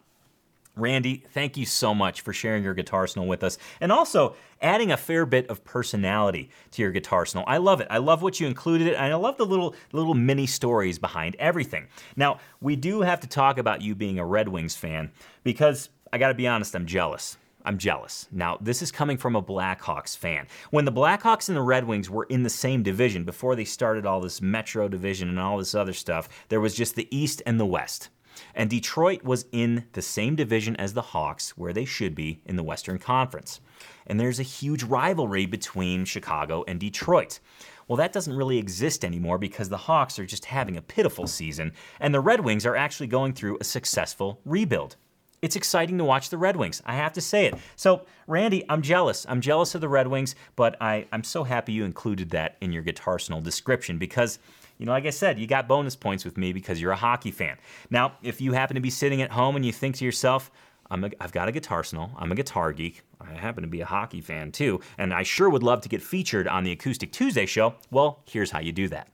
Randy, 0.75 1.23
thank 1.33 1.59
you 1.59 1.67
so 1.67 1.95
much 1.95 2.23
for 2.23 2.33
sharing 2.33 2.65
your 2.65 2.73
guitar 2.73 3.01
arsenal 3.01 3.29
with 3.29 3.45
us 3.45 3.59
and 3.81 3.93
also 3.93 4.35
adding 4.63 4.91
a 4.91 4.97
fair 4.97 5.27
bit 5.27 5.47
of 5.49 5.63
personality 5.65 6.49
to 6.71 6.81
your 6.81 6.93
guitar 6.93 7.21
arsenal. 7.21 7.45
I 7.47 7.59
love 7.59 7.83
it. 7.83 7.89
I 7.91 7.99
love 7.99 8.23
what 8.23 8.41
you 8.41 8.47
included 8.47 8.87
it, 8.87 8.95
and 8.95 9.13
I 9.13 9.17
love 9.17 9.37
the 9.37 9.45
little 9.45 9.75
little 9.93 10.15
mini 10.15 10.47
stories 10.47 10.99
behind 10.99 11.37
everything. 11.39 11.89
Now, 12.17 12.39
we 12.63 12.77
do 12.77 13.03
have 13.03 13.21
to 13.21 13.27
talk 13.27 13.59
about 13.59 13.83
you 13.83 13.95
being 13.95 14.19
a 14.19 14.25
Red 14.25 14.49
Wings 14.49 14.75
fan 14.75 15.13
because 15.45 15.91
I 16.11 16.17
got 16.17 16.29
to 16.29 16.35
be 16.35 16.49
honest, 16.49 16.75
I'm 16.75 16.87
jealous. 16.87 17.37
I'm 17.65 17.79
jealous. 17.79 18.27
Now, 18.33 18.59
this 18.61 18.83
is 18.83 18.91
coming 18.91 19.17
from 19.17 19.37
a 19.37 19.43
Blackhawks 19.43 20.17
fan. 20.17 20.47
When 20.71 20.85
the 20.85 20.93
Blackhawks 20.93 21.49
and 21.49 21.57
the 21.57 21.63
Red 21.63 21.85
Wings 21.85 22.11
were 22.11 22.25
in 22.25 22.43
the 22.43 22.51
same 22.51 22.83
division 22.83 23.25
before 23.25 23.55
they 23.55 23.65
started 23.65 24.05
all 24.05 24.21
this 24.21 24.43
Metro 24.43 24.89
division 24.89 25.29
and 25.29 25.39
all 25.39 25.59
this 25.59 25.75
other 25.75 25.93
stuff, 25.93 26.29
there 26.49 26.61
was 26.61 26.75
just 26.75 26.97
the 26.97 27.09
East 27.17 27.41
and 27.47 27.61
the 27.61 27.67
West. 27.67 28.09
And 28.55 28.69
Detroit 28.71 29.23
was 29.23 29.45
in 29.53 29.85
the 29.93 30.03
same 30.03 30.35
division 30.35 30.75
as 30.77 30.95
the 30.95 31.03
Hawks, 31.03 31.51
where 31.51 31.73
they 31.73 31.85
should 31.85 32.15
be 32.15 32.41
in 32.47 32.57
the 32.57 32.63
Western 32.63 32.99
Conference. 32.99 33.61
And 34.07 34.19
there's 34.19 34.41
a 34.41 34.45
huge 34.45 34.83
rivalry 34.83 35.47
between 35.47 36.05
Chicago 36.05 36.65
and 36.67 36.81
Detroit. 36.81 37.41
Well, 37.87 37.97
that 37.99 38.13
doesn't 38.13 38.37
really 38.37 38.59
exist 38.59 39.05
anymore 39.05 39.39
because 39.39 39.69
the 39.69 39.77
Hawks 39.77 40.19
are 40.19 40.27
just 40.27 40.47
having 40.47 40.77
a 40.77 40.83
pitiful 40.83 41.27
season, 41.27 41.73
and 42.01 42.15
the 42.15 42.21
Red 42.21 42.41
Wings 42.41 42.65
are 42.65 42.77
actually 42.77 43.09
going 43.09 43.35
through 43.35 43.59
a 43.61 43.65
successful 43.65 44.41
rebuild 44.45 44.97
it's 45.43 45.57
exciting 45.57 45.99
to 45.99 46.05
watch 46.05 46.31
the 46.31 46.39
Red 46.39 46.57
Wings. 46.57 46.81
I 46.87 46.95
have 46.95 47.13
to 47.15 47.21
say 47.21 47.47
it. 47.47 47.55
So, 47.75 48.07
Randy, 48.29 48.65
I'm 48.69 48.81
jealous. 48.81 49.27
I'm 49.29 49.41
jealous 49.41 49.75
of 49.75 49.81
the 49.81 49.89
Red 49.89 50.07
Wings, 50.07 50.37
but 50.55 50.77
I, 50.81 51.07
I'm 51.13 51.25
so 51.25 51.43
happy 51.43 51.73
you 51.73 51.85
included 51.85 52.31
that 52.31 52.57
in 52.61 52.73
your 52.73 52.83
guitar 52.83 53.19
description 53.43 53.99
because, 53.99 54.39
you 54.79 54.87
know, 54.87 54.93
like 54.93 55.05
I 55.05 55.11
said, 55.11 55.39
you 55.39 55.49
got 55.49 55.67
bonus 55.69 55.97
points 55.97 56.25
with 56.25 56.39
me 56.39 56.53
because 56.53 56.81
you're 56.81 56.93
a 56.93 56.97
hockey 56.97 57.33
fan. 57.33 57.59
Now, 57.91 58.13
if 58.23 58.41
you 58.41 58.53
happen 58.53 58.77
to 58.77 58.81
be 58.81 58.91
sitting 58.91 59.21
at 59.21 59.33
home 59.33 59.57
and 59.57 59.67
you 59.67 59.73
think 59.73 59.97
to 59.97 60.05
yourself, 60.05 60.51
i 60.91 61.11
have 61.21 61.33
got 61.33 61.49
a 61.49 61.53
guitar. 61.53 61.83
I'm 62.19 62.31
a 62.31 62.35
guitar 62.35 62.73
geek. 62.73 63.03
I 63.21 63.33
happen 63.33 63.63
to 63.63 63.69
be 63.69 63.81
a 63.81 63.87
hockey 63.87 64.21
fan 64.21 64.53
too, 64.53 64.81
and 64.99 65.13
I 65.13 65.23
sure 65.23 65.49
would 65.49 65.63
love 65.63 65.81
to 65.83 65.89
get 65.89 66.03
featured 66.03 66.47
on 66.47 66.65
the 66.65 66.73
Acoustic 66.73 67.13
Tuesday 67.13 67.47
show. 67.47 67.75
Well, 67.91 68.23
here's 68.27 68.51
how 68.51 68.61
you 68.61 68.73
do 68.73 68.89
that. 68.89 69.09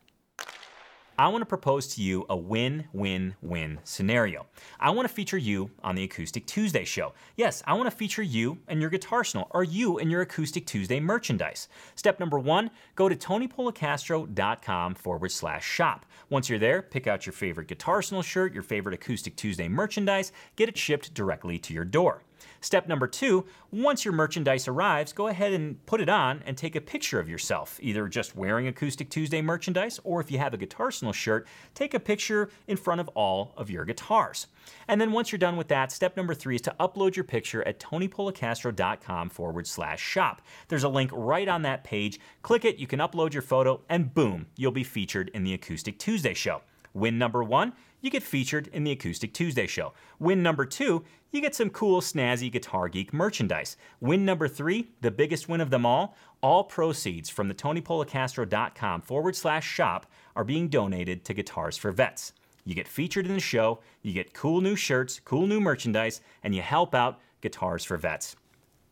I 1.21 1.27
want 1.27 1.43
to 1.43 1.47
propose 1.47 1.89
to 1.97 2.03
you 2.03 2.25
a 2.31 2.37
win 2.37 2.85
win 2.93 3.35
win 3.43 3.81
scenario. 3.83 4.47
I 4.79 4.91
want 4.91 5.09
to 5.09 5.13
feature 5.13 5.37
you 5.37 5.73
on 5.83 5.97
the 5.97 6.05
Acoustic 6.05 6.47
Tuesday 6.47 6.85
show. 6.85 7.13
Yes, 7.35 7.61
I 7.67 7.75
want 7.75 7.91
to 7.91 7.97
feature 7.97 8.23
you 8.23 8.59
and 8.69 8.81
your 8.81 8.89
guitar 8.89 9.19
arsenal, 9.19 9.49
or 9.51 9.65
you 9.65 9.99
and 9.99 10.13
your 10.13 10.21
Acoustic 10.21 10.65
Tuesday 10.65 11.01
merchandise. 11.01 11.69
Step 11.97 12.21
number 12.21 12.39
one 12.39 12.71
go 12.95 13.09
to 13.09 13.17
tonypolicastro.com 13.17 14.95
forward 14.95 15.33
slash 15.33 15.67
shop. 15.67 16.07
Once 16.31 16.49
you're 16.49 16.61
there, 16.61 16.83
pick 16.83 17.09
out 17.09 17.27
your 17.27 17.33
favorite 17.33 17.67
guitar 17.67 17.97
arsenal 17.97 18.23
shirt, 18.23 18.55
your 18.55 18.63
favorite 18.63 18.95
Acoustic 18.95 19.35
Tuesday 19.35 19.67
merchandise, 19.67 20.31
get 20.55 20.69
it 20.69 20.79
shipped 20.79 21.13
directly 21.15 21.59
to 21.59 21.75
your 21.75 21.85
door. 21.85 22.23
Step 22.61 22.89
number 22.89 23.07
two, 23.07 23.45
once 23.71 24.05
your 24.05 24.15
merchandise 24.15 24.67
arrives, 24.67 25.13
go 25.13 25.29
ahead 25.29 25.53
and 25.53 25.85
put 25.87 26.01
it 26.01 26.09
on 26.09 26.43
and 26.45 26.57
take 26.57 26.75
a 26.75 26.81
picture 26.81 27.21
of 27.21 27.29
yourself, 27.29 27.79
either 27.81 28.09
just 28.09 28.35
wearing 28.35 28.67
Acoustic 28.67 29.11
Tuesday 29.11 29.41
merchandise, 29.41 30.01
or 30.03 30.21
if 30.21 30.31
you 30.31 30.39
have 30.39 30.55
a 30.55 30.57
Guitar 30.57 30.89
Arsenal 30.89 31.13
shirt, 31.13 31.47
take 31.75 31.93
a 31.93 32.01
picture 32.01 32.49
in 32.67 32.79
front 32.79 32.99
of 32.99 33.09
all 33.09 33.53
of 33.59 33.69
your 33.69 33.85
guitars. 33.85 34.47
And 34.89 34.99
then 34.99 35.13
once 35.13 35.31
you're 35.31 35.39
done 35.39 35.59
with 35.59 35.69
that, 35.69 35.93
step 35.93 36.17
number 36.17 36.35
three 36.35 36.55
is 36.55 36.63
to 36.63 36.75
upload 36.81 37.15
your 37.15 37.27
picture 37.27 37.63
at 37.69 37.79
tonypolicastro.com 37.79 39.29
forward 39.29 39.67
slash 39.67 40.01
shop. 40.01 40.41
There's 40.69 40.85
a 40.85 40.89
link 40.89 41.11
right 41.13 41.47
on 41.47 41.61
that 41.63 41.85
page. 41.85 42.21
Click 42.41 42.65
it, 42.65 42.79
you 42.79 42.87
can 42.87 43.01
upload 43.01 43.35
your 43.35 43.43
photo, 43.43 43.83
and 43.91 44.15
boom, 44.15 44.47
you'll 44.57 44.73
be 44.73 44.83
featured 44.83 45.31
in 45.35 45.45
the 45.45 45.53
Acoustic 45.53 45.99
Tuesday 45.99 46.33
show. 46.33 46.63
Win 46.95 47.19
number 47.19 47.43
one, 47.43 47.73
you 48.01 48.11
get 48.11 48.23
featured 48.23 48.69
in 48.69 48.85
the 48.85 48.93
Acoustic 48.93 49.33
Tuesday 49.33 49.67
show. 49.67 49.93
Win 50.19 50.43
number 50.43 50.65
two, 50.65 51.05
you 51.31 51.41
get 51.41 51.55
some 51.55 51.71
cool, 51.71 52.01
snazzy 52.01 52.51
Guitar 52.51 52.89
Geek 52.89 53.13
merchandise. 53.13 53.77
Win 54.01 54.25
number 54.25 54.49
three, 54.49 54.91
the 55.01 55.11
biggest 55.11 55.49
win 55.49 55.61
of 55.61 55.71
them 55.71 55.85
all, 55.85 56.17
all 56.43 56.65
proceeds 56.65 57.29
from 57.29 57.49
the 57.49 57.55
TonyPolicastro.com 57.55 59.03
forward 59.03 59.37
slash 59.37 59.67
shop 59.67 60.07
are 60.37 60.45
being 60.45 60.69
donated 60.69 61.25
to 61.25 61.35
Guitars 61.35 61.77
for 61.77 61.93
Vets. 61.93 62.33
You 62.65 62.75
get 62.75 62.89
featured 62.89 63.27
in 63.27 63.33
the 63.33 63.41
show, 63.41 63.81
you 64.03 64.13
get 64.13 64.35
cool 64.35 64.61
new 64.61 64.77
shirts, 64.77 65.21
cool 65.25 65.47
new 65.47 65.61
merchandise, 65.61 66.21
and 66.43 66.55
you 66.55 66.63
help 66.63 66.95
out 66.95 67.21
Guitars 67.41 67.85
for 67.85 67.97
Vets. 67.97 68.37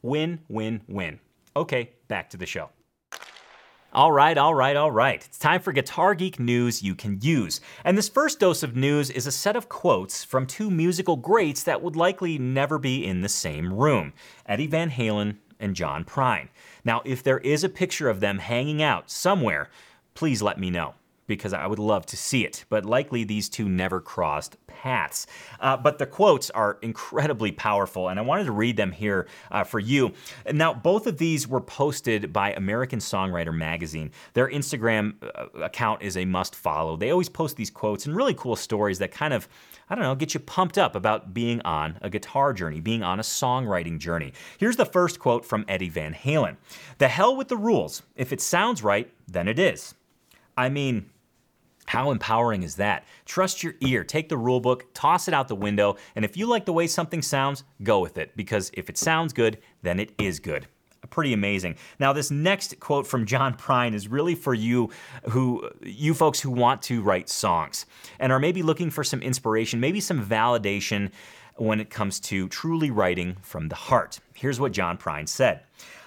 Win, 0.02 0.40
win, 0.48 0.80
win. 0.88 1.20
Okay, 1.54 1.90
back 2.08 2.30
to 2.30 2.36
the 2.36 2.46
show. 2.46 2.70
All 3.96 4.12
right, 4.12 4.36
all 4.36 4.54
right, 4.54 4.76
all 4.76 4.90
right. 4.90 5.24
It's 5.24 5.38
time 5.38 5.62
for 5.62 5.72
Guitar 5.72 6.14
Geek 6.14 6.38
news 6.38 6.82
you 6.82 6.94
can 6.94 7.18
use. 7.22 7.62
And 7.82 7.96
this 7.96 8.10
first 8.10 8.38
dose 8.38 8.62
of 8.62 8.76
news 8.76 9.08
is 9.08 9.26
a 9.26 9.32
set 9.32 9.56
of 9.56 9.70
quotes 9.70 10.22
from 10.22 10.46
two 10.46 10.70
musical 10.70 11.16
greats 11.16 11.62
that 11.62 11.80
would 11.80 11.96
likely 11.96 12.36
never 12.36 12.78
be 12.78 13.06
in 13.06 13.22
the 13.22 13.28
same 13.30 13.72
room 13.72 14.12
Eddie 14.44 14.66
Van 14.66 14.90
Halen 14.90 15.38
and 15.58 15.74
John 15.74 16.04
Prine. 16.04 16.48
Now, 16.84 17.00
if 17.06 17.22
there 17.22 17.38
is 17.38 17.64
a 17.64 17.70
picture 17.70 18.10
of 18.10 18.20
them 18.20 18.38
hanging 18.38 18.82
out 18.82 19.10
somewhere, 19.10 19.70
please 20.12 20.42
let 20.42 20.60
me 20.60 20.68
know 20.68 20.92
because 21.26 21.52
I 21.52 21.66
would 21.66 21.78
love 21.78 22.06
to 22.06 22.16
see 22.16 22.44
it. 22.44 22.64
But 22.68 22.84
likely 22.84 23.24
these 23.24 23.48
two 23.48 23.68
never 23.68 24.00
crossed 24.00 24.56
paths. 24.66 25.26
Uh, 25.60 25.76
but 25.76 25.98
the 25.98 26.06
quotes 26.06 26.50
are 26.50 26.78
incredibly 26.82 27.52
powerful, 27.52 28.08
and 28.08 28.18
I 28.18 28.22
wanted 28.22 28.44
to 28.44 28.52
read 28.52 28.76
them 28.76 28.92
here 28.92 29.26
uh, 29.50 29.64
for 29.64 29.78
you. 29.78 30.12
Now, 30.52 30.74
both 30.74 31.06
of 31.06 31.18
these 31.18 31.48
were 31.48 31.60
posted 31.60 32.32
by 32.32 32.52
American 32.52 32.98
Songwriter 32.98 33.56
Magazine. 33.56 34.10
Their 34.34 34.48
Instagram 34.48 35.14
uh, 35.22 35.62
account 35.62 36.02
is 36.02 36.16
a 36.16 36.24
must 36.24 36.54
follow. 36.54 36.96
They 36.96 37.10
always 37.10 37.28
post 37.28 37.56
these 37.56 37.70
quotes 37.70 38.06
and 38.06 38.14
really 38.14 38.34
cool 38.34 38.56
stories 38.56 38.98
that 38.98 39.10
kind 39.10 39.34
of 39.34 39.48
I 39.88 39.94
don't 39.94 40.02
know, 40.02 40.16
get 40.16 40.34
you 40.34 40.40
pumped 40.40 40.78
up 40.78 40.96
about 40.96 41.32
being 41.32 41.60
on 41.60 41.98
a 42.02 42.10
guitar 42.10 42.52
journey, 42.52 42.80
being 42.80 43.04
on 43.04 43.20
a 43.20 43.22
songwriting 43.22 43.98
journey. 43.98 44.32
Here's 44.58 44.76
the 44.76 44.84
first 44.84 45.20
quote 45.20 45.44
from 45.44 45.64
Eddie 45.68 45.88
Van 45.88 46.12
Halen 46.12 46.56
The 46.98 47.08
hell 47.08 47.36
with 47.36 47.48
the 47.48 47.56
rules. 47.56 48.02
If 48.16 48.32
it 48.32 48.40
sounds 48.40 48.82
right, 48.82 49.10
then 49.28 49.46
it 49.46 49.58
is. 49.58 49.94
I 50.56 50.68
mean, 50.70 51.10
how 51.86 52.10
empowering 52.10 52.62
is 52.62 52.76
that? 52.76 53.04
Trust 53.24 53.62
your 53.62 53.74
ear, 53.80 54.04
take 54.04 54.28
the 54.28 54.36
rule 54.36 54.60
book, 54.60 54.86
toss 54.94 55.28
it 55.28 55.34
out 55.34 55.48
the 55.48 55.54
window, 55.54 55.96
and 56.14 56.24
if 56.24 56.36
you 56.36 56.46
like 56.46 56.64
the 56.64 56.72
way 56.72 56.86
something 56.86 57.22
sounds, 57.22 57.64
go 57.82 58.00
with 58.00 58.18
it, 58.18 58.36
because 58.36 58.70
if 58.74 58.88
it 58.88 58.98
sounds 58.98 59.32
good, 59.32 59.58
then 59.82 60.00
it 60.00 60.12
is 60.18 60.40
good. 60.40 60.66
Pretty 61.10 61.32
amazing. 61.32 61.76
Now, 62.00 62.12
this 62.12 62.32
next 62.32 62.80
quote 62.80 63.06
from 63.06 63.26
John 63.26 63.54
Prine 63.54 63.94
is 63.94 64.08
really 64.08 64.34
for 64.34 64.54
you 64.54 64.90
who 65.28 65.70
you 65.80 66.14
folks 66.14 66.40
who 66.40 66.50
want 66.50 66.82
to 66.82 67.00
write 67.00 67.28
songs 67.28 67.86
and 68.18 68.32
are 68.32 68.40
maybe 68.40 68.62
looking 68.62 68.90
for 68.90 69.04
some 69.04 69.22
inspiration, 69.22 69.78
maybe 69.78 70.00
some 70.00 70.24
validation 70.24 71.12
when 71.56 71.80
it 71.80 71.90
comes 71.90 72.18
to 72.20 72.48
truly 72.48 72.90
writing 72.90 73.36
from 73.40 73.68
the 73.68 73.76
heart. 73.76 74.18
Here's 74.34 74.58
what 74.58 74.72
John 74.72 74.98
Prine 74.98 75.28
said. 75.28 75.62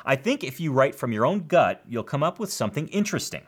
I 0.05 0.15
think 0.15 0.43
if 0.43 0.59
you 0.59 0.71
write 0.71 0.95
from 0.95 1.11
your 1.13 1.25
own 1.25 1.47
gut, 1.47 1.81
you'll 1.87 2.03
come 2.03 2.23
up 2.23 2.37
with 2.39 2.51
something 2.51 2.87
interesting. 2.89 3.43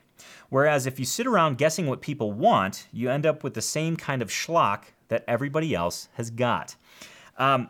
Whereas 0.50 0.86
if 0.86 1.00
you 1.00 1.06
sit 1.06 1.28
around 1.28 1.58
guessing 1.58 1.88
what 1.88 2.02
people 2.02 2.32
want, 2.32 2.88
you 2.92 3.10
end 3.10 3.26
up 3.26 3.44
with 3.44 3.54
the 3.54 3.62
same 3.62 3.96
kind 3.96 4.22
of 4.22 4.30
schlock 4.30 4.84
that 5.08 5.24
everybody 5.28 5.76
else 5.76 6.10
has 6.14 6.30
got. 6.30 6.76
Um, 7.38 7.70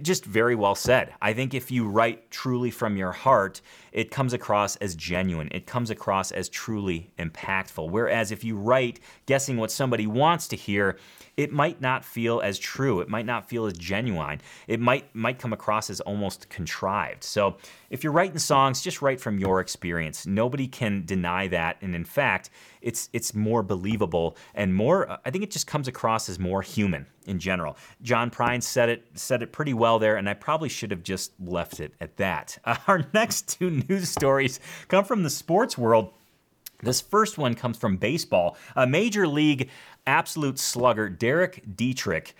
just 0.00 0.24
very 0.24 0.54
well 0.54 0.74
said. 0.74 1.14
I 1.20 1.32
think 1.32 1.54
if 1.54 1.70
you 1.70 1.88
write 1.88 2.30
truly 2.30 2.70
from 2.70 2.96
your 2.96 3.12
heart, 3.12 3.60
it 3.92 4.10
comes 4.10 4.32
across 4.32 4.76
as 4.76 4.94
genuine. 4.94 5.48
It 5.52 5.66
comes 5.66 5.90
across 5.90 6.32
as 6.32 6.48
truly 6.48 7.12
impactful. 7.18 7.90
Whereas 7.90 8.32
if 8.32 8.42
you 8.42 8.56
write 8.56 9.00
guessing 9.26 9.56
what 9.56 9.70
somebody 9.70 10.06
wants 10.06 10.48
to 10.48 10.56
hear, 10.56 10.98
it 11.36 11.52
might 11.52 11.80
not 11.80 12.04
feel 12.04 12.40
as 12.40 12.58
true. 12.58 13.00
It 13.00 13.08
might 13.08 13.26
not 13.26 13.48
feel 13.48 13.66
as 13.66 13.72
genuine. 13.74 14.40
It 14.66 14.80
might 14.80 15.14
might 15.14 15.38
come 15.38 15.52
across 15.52 15.88
as 15.88 16.00
almost 16.00 16.48
contrived. 16.48 17.24
So 17.24 17.56
if 17.90 18.04
you're 18.04 18.12
writing 18.12 18.38
songs, 18.38 18.82
just 18.82 19.00
write 19.00 19.20
from 19.20 19.38
your 19.38 19.60
experience. 19.60 20.26
Nobody 20.26 20.68
can 20.68 21.04
deny 21.06 21.48
that, 21.48 21.78
and 21.80 21.94
in 21.94 22.04
fact, 22.04 22.50
it's 22.82 23.08
it's 23.12 23.34
more 23.34 23.62
believable 23.62 24.36
and 24.54 24.74
more. 24.74 25.18
I 25.24 25.30
think 25.30 25.44
it 25.44 25.50
just 25.50 25.66
comes 25.66 25.88
across 25.88 26.28
as 26.28 26.38
more 26.38 26.62
human 26.62 27.06
in 27.26 27.38
general. 27.38 27.76
John 28.02 28.30
Prine 28.30 28.62
said 28.62 28.88
it 28.88 29.06
said 29.14 29.42
it 29.42 29.52
pretty 29.52 29.74
well 29.74 29.98
there, 29.98 30.16
and 30.16 30.28
I 30.28 30.34
probably 30.34 30.68
should 30.68 30.90
have 30.90 31.02
just 31.02 31.32
left 31.40 31.80
it 31.80 31.94
at 32.00 32.16
that. 32.18 32.58
Our 32.86 33.06
next 33.14 33.48
two 33.48 33.70
news 33.88 34.08
stories 34.08 34.60
come 34.88 35.04
from 35.04 35.22
the 35.22 35.30
sports 35.30 35.76
world. 35.76 36.12
This 36.82 37.00
first 37.00 37.38
one 37.38 37.54
comes 37.54 37.78
from 37.78 37.96
baseball. 37.96 38.56
A 38.74 38.86
major 38.86 39.26
league 39.28 39.70
absolute 40.06 40.58
slugger, 40.58 41.08
Derek 41.08 41.62
Dietrich, 41.76 42.34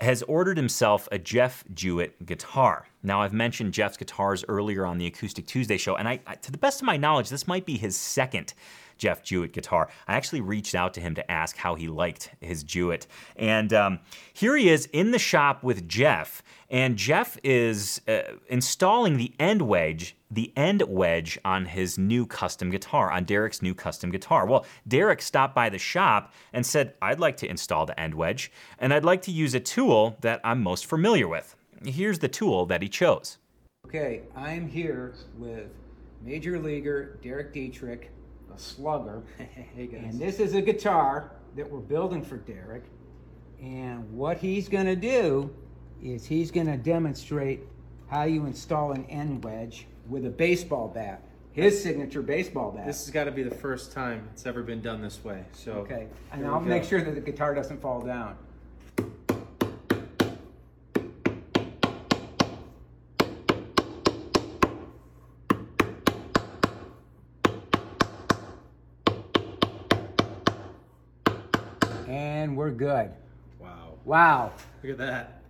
has 0.00 0.22
ordered 0.22 0.56
himself 0.56 1.08
a 1.10 1.18
Jeff 1.18 1.64
Jewett 1.74 2.24
guitar. 2.24 2.86
Now, 3.02 3.22
I've 3.22 3.32
mentioned 3.32 3.74
Jeff's 3.74 3.96
guitars 3.96 4.44
earlier 4.48 4.86
on 4.86 4.98
the 4.98 5.06
Acoustic 5.06 5.46
Tuesday 5.46 5.76
show, 5.76 5.96
and 5.96 6.08
I, 6.08 6.16
to 6.16 6.52
the 6.52 6.58
best 6.58 6.80
of 6.80 6.86
my 6.86 6.96
knowledge, 6.96 7.28
this 7.28 7.48
might 7.48 7.66
be 7.66 7.76
his 7.76 7.96
second 7.96 8.54
Jeff 8.98 9.22
Jewett 9.22 9.52
guitar. 9.52 9.88
I 10.06 10.14
actually 10.16 10.40
reached 10.40 10.74
out 10.74 10.94
to 10.94 11.00
him 11.00 11.14
to 11.14 11.30
ask 11.30 11.56
how 11.56 11.74
he 11.74 11.88
liked 11.88 12.30
his 12.40 12.62
Jewett. 12.62 13.06
And 13.36 13.72
um, 13.72 14.00
here 14.32 14.56
he 14.56 14.68
is 14.68 14.86
in 14.92 15.12
the 15.12 15.18
shop 15.18 15.62
with 15.62 15.88
Jeff, 15.88 16.42
and 16.70 16.96
Jeff 16.96 17.38
is 17.42 18.02
uh, 18.06 18.22
installing 18.48 19.16
the 19.16 19.32
end 19.38 19.62
wedge, 19.62 20.16
the 20.30 20.52
end 20.56 20.82
wedge 20.82 21.38
on 21.44 21.64
his 21.64 21.96
new 21.96 22.26
custom 22.26 22.70
guitar, 22.70 23.10
on 23.10 23.24
Derek's 23.24 23.62
new 23.62 23.74
custom 23.74 24.10
guitar. 24.10 24.44
Well, 24.46 24.66
Derek 24.86 25.22
stopped 25.22 25.54
by 25.54 25.70
the 25.70 25.78
shop 25.78 26.34
and 26.52 26.66
said, 26.66 26.94
I'd 27.00 27.20
like 27.20 27.38
to 27.38 27.48
install 27.48 27.86
the 27.86 27.98
end 27.98 28.14
wedge, 28.14 28.52
and 28.78 28.92
I'd 28.92 29.04
like 29.04 29.22
to 29.22 29.30
use 29.30 29.54
a 29.54 29.60
tool 29.60 30.16
that 30.20 30.40
I'm 30.44 30.62
most 30.62 30.86
familiar 30.86 31.26
with. 31.26 31.56
Here's 31.84 32.18
the 32.18 32.28
tool 32.28 32.66
that 32.66 32.82
he 32.82 32.88
chose. 32.88 33.38
Okay, 33.86 34.22
I'm 34.36 34.68
here 34.68 35.14
with 35.38 35.70
Major 36.22 36.58
Leaguer 36.58 37.18
Derek 37.22 37.54
Dietrich 37.54 38.10
slugger. 38.60 39.22
hey 39.38 39.86
guys. 39.86 40.02
And 40.04 40.20
this 40.20 40.40
is 40.40 40.54
a 40.54 40.62
guitar 40.62 41.32
that 41.56 41.68
we're 41.68 41.80
building 41.80 42.22
for 42.22 42.36
Derek. 42.36 42.84
And 43.62 44.12
what 44.12 44.38
he's 44.38 44.68
going 44.68 44.86
to 44.86 44.96
do 44.96 45.50
is 46.02 46.24
he's 46.24 46.50
going 46.50 46.66
to 46.66 46.76
demonstrate 46.76 47.60
how 48.08 48.24
you 48.24 48.46
install 48.46 48.92
an 48.92 49.04
end 49.06 49.44
wedge 49.44 49.86
with 50.08 50.24
a 50.24 50.30
baseball 50.30 50.88
bat. 50.88 51.22
His 51.52 51.82
signature 51.82 52.22
baseball 52.22 52.70
bat. 52.70 52.86
This 52.86 53.04
has 53.04 53.10
got 53.10 53.24
to 53.24 53.32
be 53.32 53.42
the 53.42 53.54
first 53.54 53.90
time 53.92 54.28
it's 54.32 54.46
ever 54.46 54.62
been 54.62 54.80
done 54.80 55.02
this 55.02 55.24
way. 55.24 55.44
So 55.52 55.72
okay, 55.72 56.06
and 56.32 56.46
I'll 56.46 56.60
make 56.60 56.84
sure 56.84 57.02
that 57.02 57.14
the 57.14 57.20
guitar 57.20 57.54
doesn't 57.54 57.82
fall 57.82 58.00
down. 58.00 58.36
And 72.08 72.56
we're 72.68 72.74
good. 72.74 73.10
Wow. 73.58 73.94
Wow. 74.04 74.52
Look 74.82 74.92
at 74.92 74.98
that. 74.98 75.42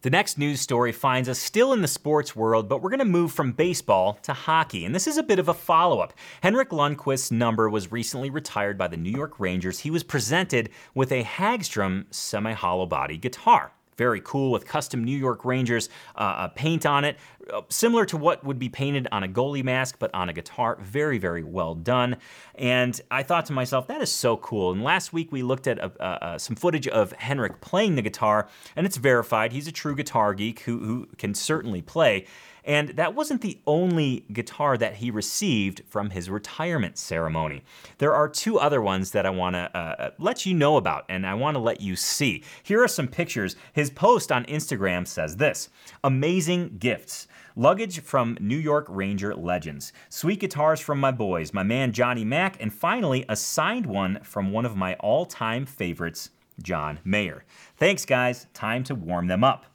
The 0.00 0.10
next 0.10 0.36
news 0.36 0.60
story 0.60 0.90
finds 0.90 1.28
us 1.28 1.38
still 1.38 1.72
in 1.72 1.80
the 1.80 1.86
sports 1.86 2.34
world, 2.34 2.68
but 2.68 2.82
we're 2.82 2.90
going 2.90 2.98
to 2.98 3.04
move 3.04 3.30
from 3.30 3.52
baseball 3.52 4.18
to 4.22 4.32
hockey. 4.32 4.84
And 4.84 4.92
this 4.92 5.06
is 5.06 5.16
a 5.16 5.22
bit 5.22 5.38
of 5.38 5.48
a 5.48 5.54
follow 5.54 6.00
up. 6.00 6.12
Henrik 6.42 6.70
Lundqvist's 6.70 7.30
number 7.30 7.68
was 7.68 7.92
recently 7.92 8.28
retired 8.28 8.76
by 8.76 8.88
the 8.88 8.96
New 8.96 9.12
York 9.12 9.38
Rangers. 9.38 9.80
He 9.80 9.92
was 9.92 10.02
presented 10.02 10.70
with 10.94 11.12
a 11.12 11.22
Hagstrom 11.22 12.06
semi 12.12 12.52
hollow 12.52 12.86
body 12.86 13.16
guitar 13.16 13.72
very 13.96 14.20
cool 14.22 14.50
with 14.50 14.66
custom 14.66 15.04
New 15.04 15.16
York 15.16 15.44
Rangers 15.44 15.88
uh, 16.16 16.48
paint 16.48 16.86
on 16.86 17.04
it, 17.04 17.16
uh, 17.52 17.62
similar 17.68 18.04
to 18.06 18.16
what 18.16 18.44
would 18.44 18.58
be 18.58 18.68
painted 18.68 19.08
on 19.12 19.22
a 19.22 19.28
goalie 19.28 19.64
mask, 19.64 19.96
but 19.98 20.12
on 20.14 20.28
a 20.28 20.32
guitar. 20.32 20.78
Very, 20.80 21.18
very 21.18 21.42
well 21.42 21.74
done. 21.74 22.16
And 22.54 23.00
I 23.10 23.22
thought 23.22 23.46
to 23.46 23.52
myself, 23.52 23.86
that 23.88 24.00
is 24.00 24.10
so 24.10 24.36
cool. 24.36 24.72
And 24.72 24.82
last 24.82 25.12
week 25.12 25.32
we 25.32 25.42
looked 25.42 25.66
at 25.66 25.78
uh, 25.78 25.88
uh, 26.00 26.38
some 26.38 26.56
footage 26.56 26.88
of 26.88 27.12
Henrik 27.12 27.60
playing 27.60 27.96
the 27.96 28.02
guitar, 28.02 28.48
and 28.76 28.86
it's 28.86 28.96
verified. 28.96 29.52
He's 29.52 29.66
a 29.66 29.72
true 29.72 29.94
guitar 29.94 30.34
geek 30.34 30.60
who, 30.60 30.78
who 30.78 31.08
can 31.18 31.34
certainly 31.34 31.82
play. 31.82 32.26
And 32.64 32.90
that 32.90 33.14
wasn't 33.14 33.40
the 33.40 33.58
only 33.66 34.24
guitar 34.32 34.76
that 34.78 34.96
he 34.96 35.10
received 35.10 35.82
from 35.86 36.10
his 36.10 36.30
retirement 36.30 36.96
ceremony. 36.96 37.62
There 37.98 38.14
are 38.14 38.28
two 38.28 38.58
other 38.58 38.80
ones 38.80 39.10
that 39.12 39.26
I 39.26 39.30
want 39.30 39.54
to 39.54 39.76
uh, 39.76 40.10
let 40.18 40.46
you 40.46 40.54
know 40.54 40.76
about 40.76 41.04
and 41.08 41.26
I 41.26 41.34
want 41.34 41.56
to 41.56 41.60
let 41.60 41.80
you 41.80 41.96
see. 41.96 42.44
Here 42.62 42.82
are 42.82 42.88
some 42.88 43.08
pictures. 43.08 43.56
His 43.72 43.90
post 43.90 44.30
on 44.30 44.44
Instagram 44.44 45.06
says 45.06 45.36
this 45.36 45.68
Amazing 46.04 46.76
gifts. 46.78 47.26
Luggage 47.54 48.00
from 48.00 48.38
New 48.40 48.56
York 48.56 48.86
Ranger 48.88 49.34
legends. 49.34 49.92
Sweet 50.08 50.40
guitars 50.40 50.80
from 50.80 50.98
my 50.98 51.10
boys, 51.10 51.52
my 51.52 51.62
man 51.62 51.92
Johnny 51.92 52.24
Mack, 52.24 52.60
and 52.60 52.72
finally 52.72 53.26
a 53.28 53.36
signed 53.36 53.84
one 53.84 54.20
from 54.22 54.52
one 54.52 54.64
of 54.64 54.76
my 54.76 54.94
all 54.94 55.26
time 55.26 55.66
favorites, 55.66 56.30
John 56.62 57.00
Mayer. 57.04 57.44
Thanks, 57.76 58.06
guys. 58.06 58.46
Time 58.54 58.84
to 58.84 58.94
warm 58.94 59.26
them 59.26 59.44
up. 59.44 59.71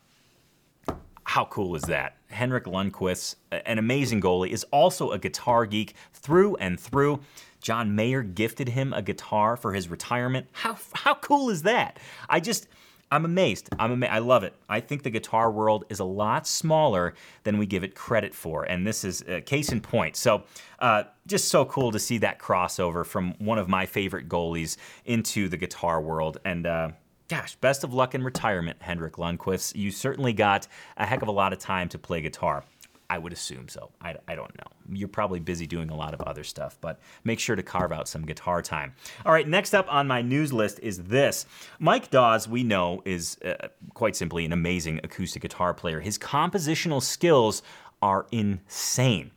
How 1.28 1.44
cool 1.44 1.76
is 1.76 1.84
that? 1.84 2.16
Henrik 2.30 2.64
Lundqvist, 2.64 3.36
an 3.52 3.78
amazing 3.78 4.22
goalie, 4.22 4.50
is 4.50 4.64
also 4.72 5.12
a 5.12 5.20
guitar 5.20 5.66
geek 5.66 5.94
through 6.14 6.56
and 6.56 6.80
through. 6.80 7.20
John 7.62 7.94
Mayer 7.96 8.24
gifted 8.24 8.70
him 8.70 8.94
a 8.94 9.02
guitar 9.02 9.58
for 9.58 9.74
his 9.74 9.90
retirement. 9.90 10.48
How, 10.54 10.78
how 10.94 11.16
cool 11.16 11.50
is 11.50 11.64
that? 11.64 12.00
I 12.30 12.40
just, 12.40 12.70
I'm 13.12 13.26
amazed. 13.26 13.68
I'm 13.78 13.92
ama- 13.92 14.08
I 14.08 14.20
love 14.20 14.44
it. 14.46 14.54
I 14.70 14.80
think 14.80 15.04
the 15.04 15.10
guitar 15.10 15.52
world 15.52 15.84
is 15.90 16.00
a 16.00 16.06
lot 16.06 16.48
smaller 16.48 17.14
than 17.44 17.58
we 17.58 17.66
give 17.66 17.84
it 17.84 17.94
credit 17.94 18.34
for, 18.34 18.64
and 18.64 18.88
this 18.88 19.04
is 19.04 19.22
a 19.28 19.42
case 19.42 19.70
in 19.74 19.82
point. 19.82 20.16
So, 20.16 20.44
uh, 20.80 21.04
just 21.28 21.50
so 21.50 21.66
cool 21.66 21.92
to 21.92 22.00
see 22.00 22.20
that 22.20 22.40
crossover 22.40 23.06
from 23.06 23.34
one 23.40 23.58
of 23.58 23.68
my 23.68 23.86
favorite 23.86 24.30
goalies 24.30 24.78
into 25.04 25.50
the 25.50 25.58
guitar 25.58 26.00
world, 26.00 26.40
and 26.46 26.66
uh, 26.66 26.90
gosh, 27.28 27.56
best 27.58 27.84
of 27.84 27.94
luck 27.94 28.16
in 28.16 28.24
retirement, 28.24 28.78
Henrik 28.82 29.14
Lundqvist. 29.14 29.76
You 29.76 29.92
certainly 29.92 30.34
got 30.34 30.68
a 30.96 31.06
heck 31.06 31.22
of 31.22 31.28
a 31.28 31.32
lot 31.32 31.54
of 31.54 31.60
time 31.60 31.90
to 31.90 31.98
play 31.98 32.22
guitar. 32.22 32.64
I 33.10 33.18
would 33.18 33.32
assume 33.32 33.70
so. 33.70 33.92
I, 34.02 34.16
I 34.28 34.36
don't 34.36 34.54
know. 34.58 34.68
You're 34.92 35.08
probably 35.08 35.40
busy 35.40 35.66
doing 35.66 35.90
a 35.90 35.96
lot 35.96 36.14
of 36.14 36.22
other 36.22 36.44
stuff, 36.44 36.78
but 36.82 37.00
make 37.24 37.40
sure 37.40 37.56
to 37.56 37.64
carve 37.64 37.94
out 37.94 38.08
some 38.10 38.26
guitar 38.26 38.62
time. 38.62 38.94
All 39.26 39.32
right, 39.32 39.48
next 39.48 39.74
up 39.74 39.92
on 39.92 40.08
my 40.08 40.22
news 40.22 40.52
list 40.52 40.80
is 40.84 41.04
this. 41.04 41.46
Mike 41.80 42.12
Dawes, 42.12 42.50
we 42.50 42.64
know, 42.64 43.02
is 43.06 43.38
uh, 43.46 43.70
quite 43.94 44.18
simply 44.18 44.44
an 44.44 44.52
amazing 44.52 45.00
acoustic 45.06 45.42
guitar 45.42 45.74
player. 45.74 46.02
His 46.02 46.18
compositional 46.18 47.02
skills 47.02 47.64
are 48.02 48.28
insane. 48.32 49.32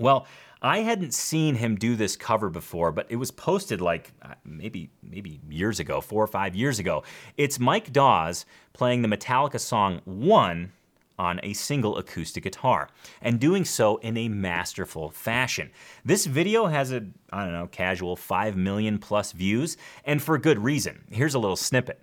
Well, 0.00 0.26
I 0.60 0.80
hadn't 0.80 1.14
seen 1.14 1.54
him 1.54 1.76
do 1.76 1.94
this 1.94 2.16
cover 2.16 2.50
before, 2.50 2.90
but 2.90 3.06
it 3.10 3.16
was 3.16 3.30
posted 3.30 3.80
like 3.80 4.12
uh, 4.22 4.34
maybe 4.44 4.90
maybe 5.02 5.40
years 5.48 5.78
ago, 5.78 6.00
four 6.00 6.22
or 6.22 6.26
five 6.26 6.56
years 6.56 6.78
ago. 6.78 7.04
It's 7.36 7.60
Mike 7.60 7.92
Dawes 7.92 8.44
playing 8.72 9.02
the 9.02 9.08
Metallica 9.08 9.60
song 9.60 10.00
"One" 10.04 10.72
on 11.16 11.40
a 11.42 11.52
single 11.52 11.96
acoustic 11.96 12.44
guitar, 12.44 12.88
and 13.20 13.38
doing 13.38 13.64
so 13.64 13.96
in 13.98 14.16
a 14.16 14.28
masterful 14.28 15.10
fashion. 15.10 15.70
This 16.04 16.26
video 16.26 16.66
has 16.66 16.92
a 16.92 17.06
I 17.32 17.44
don't 17.44 17.52
know 17.52 17.68
casual 17.68 18.16
five 18.16 18.56
million 18.56 18.98
plus 18.98 19.30
views, 19.32 19.76
and 20.04 20.20
for 20.20 20.38
good 20.38 20.58
reason. 20.58 21.04
Here's 21.10 21.34
a 21.34 21.38
little 21.38 21.56
snippet. 21.56 22.00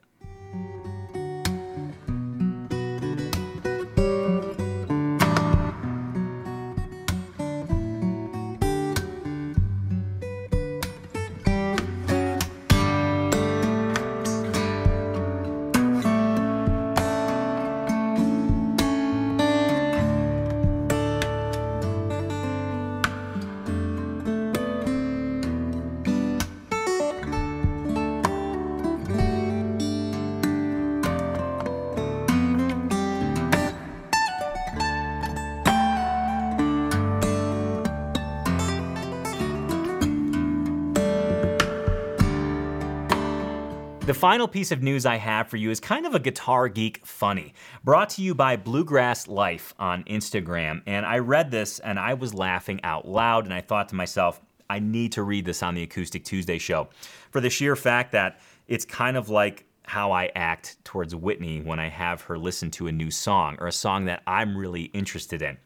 Final 44.15 44.47
piece 44.47 44.71
of 44.71 44.81
news 44.81 45.05
I 45.05 45.17
have 45.17 45.49
for 45.49 45.57
you 45.57 45.69
is 45.69 45.79
kind 45.79 46.05
of 46.05 46.15
a 46.15 46.19
guitar 46.19 46.69
geek 46.69 47.05
funny, 47.05 47.53
brought 47.83 48.09
to 48.11 48.21
you 48.21 48.33
by 48.33 48.55
Bluegrass 48.55 49.27
Life 49.27 49.73
on 49.77 50.03
Instagram. 50.05 50.81
And 50.85 51.05
I 51.05 51.19
read 51.19 51.51
this 51.51 51.79
and 51.79 51.99
I 51.99 52.13
was 52.13 52.33
laughing 52.33 52.79
out 52.83 53.07
loud, 53.07 53.43
and 53.43 53.53
I 53.53 53.61
thought 53.61 53.89
to 53.89 53.95
myself, 53.95 54.41
I 54.69 54.79
need 54.79 55.11
to 55.11 55.23
read 55.23 55.45
this 55.45 55.61
on 55.61 55.75
the 55.75 55.83
Acoustic 55.83 56.23
Tuesday 56.23 56.57
show 56.57 56.87
for 57.29 57.41
the 57.41 57.49
sheer 57.49 57.75
fact 57.75 58.13
that 58.13 58.39
it's 58.67 58.85
kind 58.85 59.17
of 59.17 59.29
like 59.29 59.65
how 59.83 60.11
I 60.11 60.31
act 60.33 60.83
towards 60.83 61.13
Whitney 61.13 61.61
when 61.61 61.79
I 61.79 61.89
have 61.89 62.21
her 62.23 62.37
listen 62.37 62.71
to 62.71 62.87
a 62.87 62.91
new 62.91 63.11
song 63.11 63.57
or 63.59 63.67
a 63.67 63.71
song 63.71 64.05
that 64.05 64.23
I'm 64.25 64.57
really 64.57 64.83
interested 64.85 65.41
in. 65.41 65.57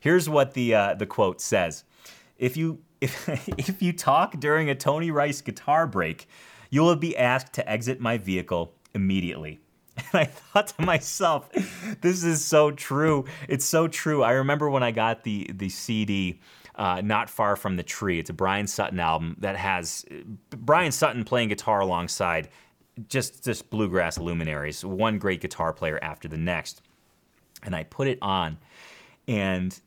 Here's 0.00 0.28
what 0.28 0.54
the 0.54 0.74
uh, 0.74 0.94
the 0.94 1.06
quote 1.06 1.40
says: 1.40 1.84
If 2.38 2.56
you 2.56 2.78
if 3.00 3.28
if 3.58 3.82
you 3.82 3.92
talk 3.92 4.38
during 4.38 4.70
a 4.70 4.74
Tony 4.74 5.10
Rice 5.10 5.40
guitar 5.40 5.86
break, 5.86 6.28
you 6.70 6.82
will 6.82 6.96
be 6.96 7.16
asked 7.16 7.52
to 7.54 7.68
exit 7.68 8.00
my 8.00 8.18
vehicle 8.18 8.74
immediately. 8.94 9.60
And 10.12 10.20
I 10.20 10.24
thought 10.26 10.66
to 10.68 10.82
myself, 10.82 11.50
this 12.02 12.22
is 12.22 12.44
so 12.44 12.70
true. 12.70 13.24
It's 13.48 13.64
so 13.64 13.88
true. 13.88 14.22
I 14.22 14.32
remember 14.32 14.68
when 14.68 14.82
I 14.82 14.90
got 14.90 15.24
the 15.24 15.50
the 15.54 15.68
CD. 15.70 16.40
Uh, 16.74 17.00
not 17.02 17.30
far 17.30 17.56
from 17.56 17.76
the 17.76 17.82
tree. 17.82 18.18
It's 18.18 18.28
a 18.28 18.34
Bryan 18.34 18.66
Sutton 18.66 19.00
album 19.00 19.36
that 19.40 19.56
has 19.56 20.04
Bryan 20.50 20.92
Sutton 20.92 21.24
playing 21.24 21.48
guitar 21.48 21.80
alongside 21.80 22.50
just 23.08 23.44
just 23.44 23.70
bluegrass 23.70 24.18
luminaries, 24.18 24.84
one 24.84 25.18
great 25.18 25.40
guitar 25.40 25.72
player 25.72 25.98
after 26.02 26.28
the 26.28 26.36
next. 26.36 26.82
And 27.62 27.74
I 27.74 27.84
put 27.84 28.08
it 28.08 28.18
on, 28.20 28.58
and 29.26 29.78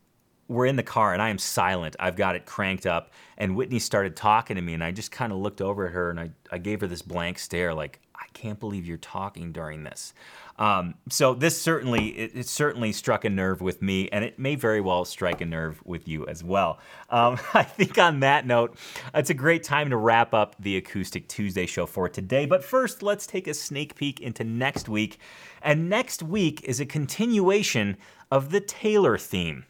we're 0.49 0.65
in 0.65 0.75
the 0.75 0.83
car, 0.83 1.13
and 1.13 1.21
I 1.21 1.29
am 1.29 1.37
silent. 1.37 1.95
I've 1.99 2.15
got 2.15 2.35
it 2.35 2.45
cranked 2.45 2.85
up, 2.87 3.11
and 3.37 3.55
Whitney 3.55 3.79
started 3.79 4.15
talking 4.15 4.55
to 4.55 4.61
me, 4.61 4.73
and 4.73 4.83
I 4.83 4.91
just 4.91 5.11
kind 5.11 5.31
of 5.31 5.37
looked 5.37 5.61
over 5.61 5.85
at 5.85 5.93
her, 5.93 6.09
and 6.09 6.19
I, 6.19 6.31
I 6.51 6.57
gave 6.57 6.81
her 6.81 6.87
this 6.87 7.03
blank 7.03 7.39
stare, 7.39 7.73
like, 7.73 8.01
I 8.15 8.25
can't 8.33 8.59
believe 8.59 8.85
you're 8.85 8.97
talking 8.97 9.51
during 9.51 9.83
this. 9.83 10.13
Um, 10.57 10.95
so 11.09 11.33
this 11.33 11.59
certainly 11.59 12.09
it, 12.09 12.31
it, 12.35 12.47
certainly 12.47 12.91
struck 12.91 13.23
a 13.23 13.29
nerve 13.29 13.61
with 13.61 13.81
me, 13.81 14.09
and 14.09 14.25
it 14.25 14.39
may 14.39 14.55
very 14.55 14.81
well 14.81 15.05
strike 15.05 15.39
a 15.39 15.45
nerve 15.45 15.79
with 15.85 16.07
you 16.07 16.27
as 16.27 16.43
well. 16.43 16.79
Um, 17.09 17.39
I 17.53 17.63
think 17.63 17.97
on 17.97 18.19
that 18.21 18.45
note, 18.45 18.75
it's 19.13 19.29
a 19.29 19.35
great 19.35 19.63
time 19.63 19.91
to 19.91 19.97
wrap 19.97 20.33
up 20.33 20.55
the 20.59 20.75
Acoustic 20.75 21.29
Tuesday 21.29 21.65
show 21.65 21.85
for 21.85 22.09
today. 22.09 22.45
But 22.45 22.63
first, 22.63 23.01
let's 23.01 23.25
take 23.25 23.47
a 23.47 23.53
sneak 23.53 23.95
peek 23.95 24.19
into 24.19 24.43
next 24.43 24.89
week, 24.89 25.19
and 25.61 25.89
next 25.89 26.23
week 26.23 26.61
is 26.63 26.79
a 26.79 26.85
continuation 26.85 27.95
of 28.31 28.49
the 28.49 28.59
Taylor 28.59 29.17
theme 29.17 29.65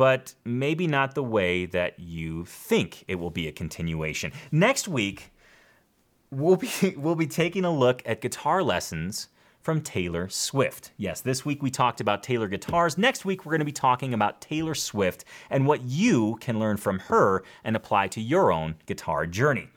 but 0.00 0.32
maybe 0.46 0.86
not 0.86 1.14
the 1.14 1.22
way 1.22 1.66
that 1.66 2.00
you 2.00 2.46
think 2.46 3.04
it 3.06 3.16
will 3.16 3.28
be 3.28 3.46
a 3.46 3.52
continuation. 3.52 4.32
Next 4.50 4.88
week, 4.88 5.30
we'll 6.30 6.56
be, 6.56 6.70
we'll 6.96 7.16
be 7.16 7.26
taking 7.26 7.66
a 7.66 7.70
look 7.70 8.02
at 8.06 8.22
guitar 8.22 8.62
lessons 8.62 9.28
from 9.60 9.82
Taylor 9.82 10.26
Swift. 10.30 10.92
Yes, 10.96 11.20
this 11.20 11.44
week 11.44 11.62
we 11.62 11.70
talked 11.70 12.00
about 12.00 12.22
Taylor 12.22 12.48
guitars. 12.48 12.96
Next 12.96 13.26
week 13.26 13.44
we're 13.44 13.50
going 13.50 13.58
to 13.58 13.66
be 13.66 13.72
talking 13.72 14.14
about 14.14 14.40
Taylor 14.40 14.74
Swift 14.74 15.26
and 15.50 15.66
what 15.66 15.82
you 15.82 16.38
can 16.40 16.58
learn 16.58 16.78
from 16.78 17.00
her 17.00 17.44
and 17.62 17.76
apply 17.76 18.08
to 18.08 18.22
your 18.22 18.50
own 18.50 18.76
guitar 18.86 19.26
journey. 19.26 19.68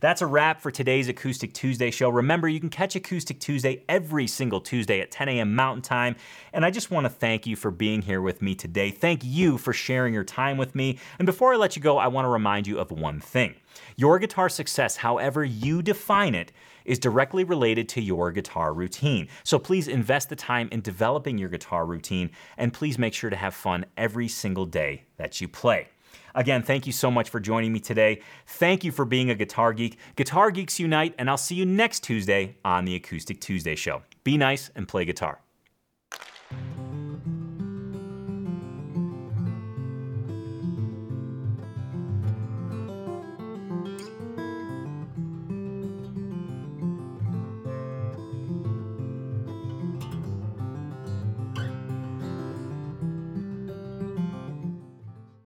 That's 0.00 0.22
a 0.22 0.26
wrap 0.26 0.60
for 0.60 0.70
today's 0.70 1.08
Acoustic 1.08 1.52
Tuesday 1.52 1.90
show. 1.90 2.08
Remember, 2.08 2.48
you 2.48 2.60
can 2.60 2.70
catch 2.70 2.94
Acoustic 2.94 3.40
Tuesday 3.40 3.82
every 3.88 4.28
single 4.28 4.60
Tuesday 4.60 5.00
at 5.00 5.10
10 5.10 5.28
a.m. 5.28 5.56
Mountain 5.56 5.82
Time. 5.82 6.14
And 6.52 6.64
I 6.64 6.70
just 6.70 6.92
want 6.92 7.06
to 7.06 7.10
thank 7.10 7.48
you 7.48 7.56
for 7.56 7.72
being 7.72 8.02
here 8.02 8.22
with 8.22 8.40
me 8.40 8.54
today. 8.54 8.92
Thank 8.92 9.24
you 9.24 9.58
for 9.58 9.72
sharing 9.72 10.14
your 10.14 10.22
time 10.22 10.56
with 10.56 10.76
me. 10.76 11.00
And 11.18 11.26
before 11.26 11.52
I 11.52 11.56
let 11.56 11.74
you 11.74 11.82
go, 11.82 11.98
I 11.98 12.06
want 12.06 12.26
to 12.26 12.28
remind 12.28 12.68
you 12.68 12.78
of 12.78 12.92
one 12.92 13.18
thing. 13.18 13.56
Your 13.96 14.20
guitar 14.20 14.48
success, 14.48 14.96
however 14.96 15.44
you 15.44 15.82
define 15.82 16.36
it, 16.36 16.52
is 16.84 17.00
directly 17.00 17.42
related 17.42 17.88
to 17.88 18.00
your 18.00 18.30
guitar 18.30 18.72
routine. 18.72 19.26
So 19.42 19.58
please 19.58 19.88
invest 19.88 20.28
the 20.28 20.36
time 20.36 20.68
in 20.70 20.80
developing 20.80 21.38
your 21.38 21.48
guitar 21.48 21.84
routine 21.84 22.30
and 22.56 22.72
please 22.72 22.98
make 22.98 23.14
sure 23.14 23.30
to 23.30 23.36
have 23.36 23.52
fun 23.52 23.84
every 23.96 24.28
single 24.28 24.64
day 24.64 25.02
that 25.16 25.40
you 25.40 25.48
play. 25.48 25.88
Again, 26.38 26.62
thank 26.62 26.86
you 26.86 26.92
so 26.92 27.10
much 27.10 27.30
for 27.30 27.40
joining 27.40 27.72
me 27.72 27.80
today. 27.80 28.22
Thank 28.46 28.84
you 28.84 28.92
for 28.92 29.04
being 29.04 29.28
a 29.28 29.34
guitar 29.34 29.72
geek. 29.72 29.98
Guitar 30.14 30.52
Geeks 30.52 30.78
Unite, 30.78 31.12
and 31.18 31.28
I'll 31.28 31.36
see 31.36 31.56
you 31.56 31.66
next 31.66 32.04
Tuesday 32.04 32.54
on 32.64 32.84
the 32.84 32.94
Acoustic 32.94 33.40
Tuesday 33.40 33.74
Show. 33.74 34.02
Be 34.22 34.36
nice 34.36 34.70
and 34.76 34.86
play 34.86 35.04
guitar. 35.04 35.40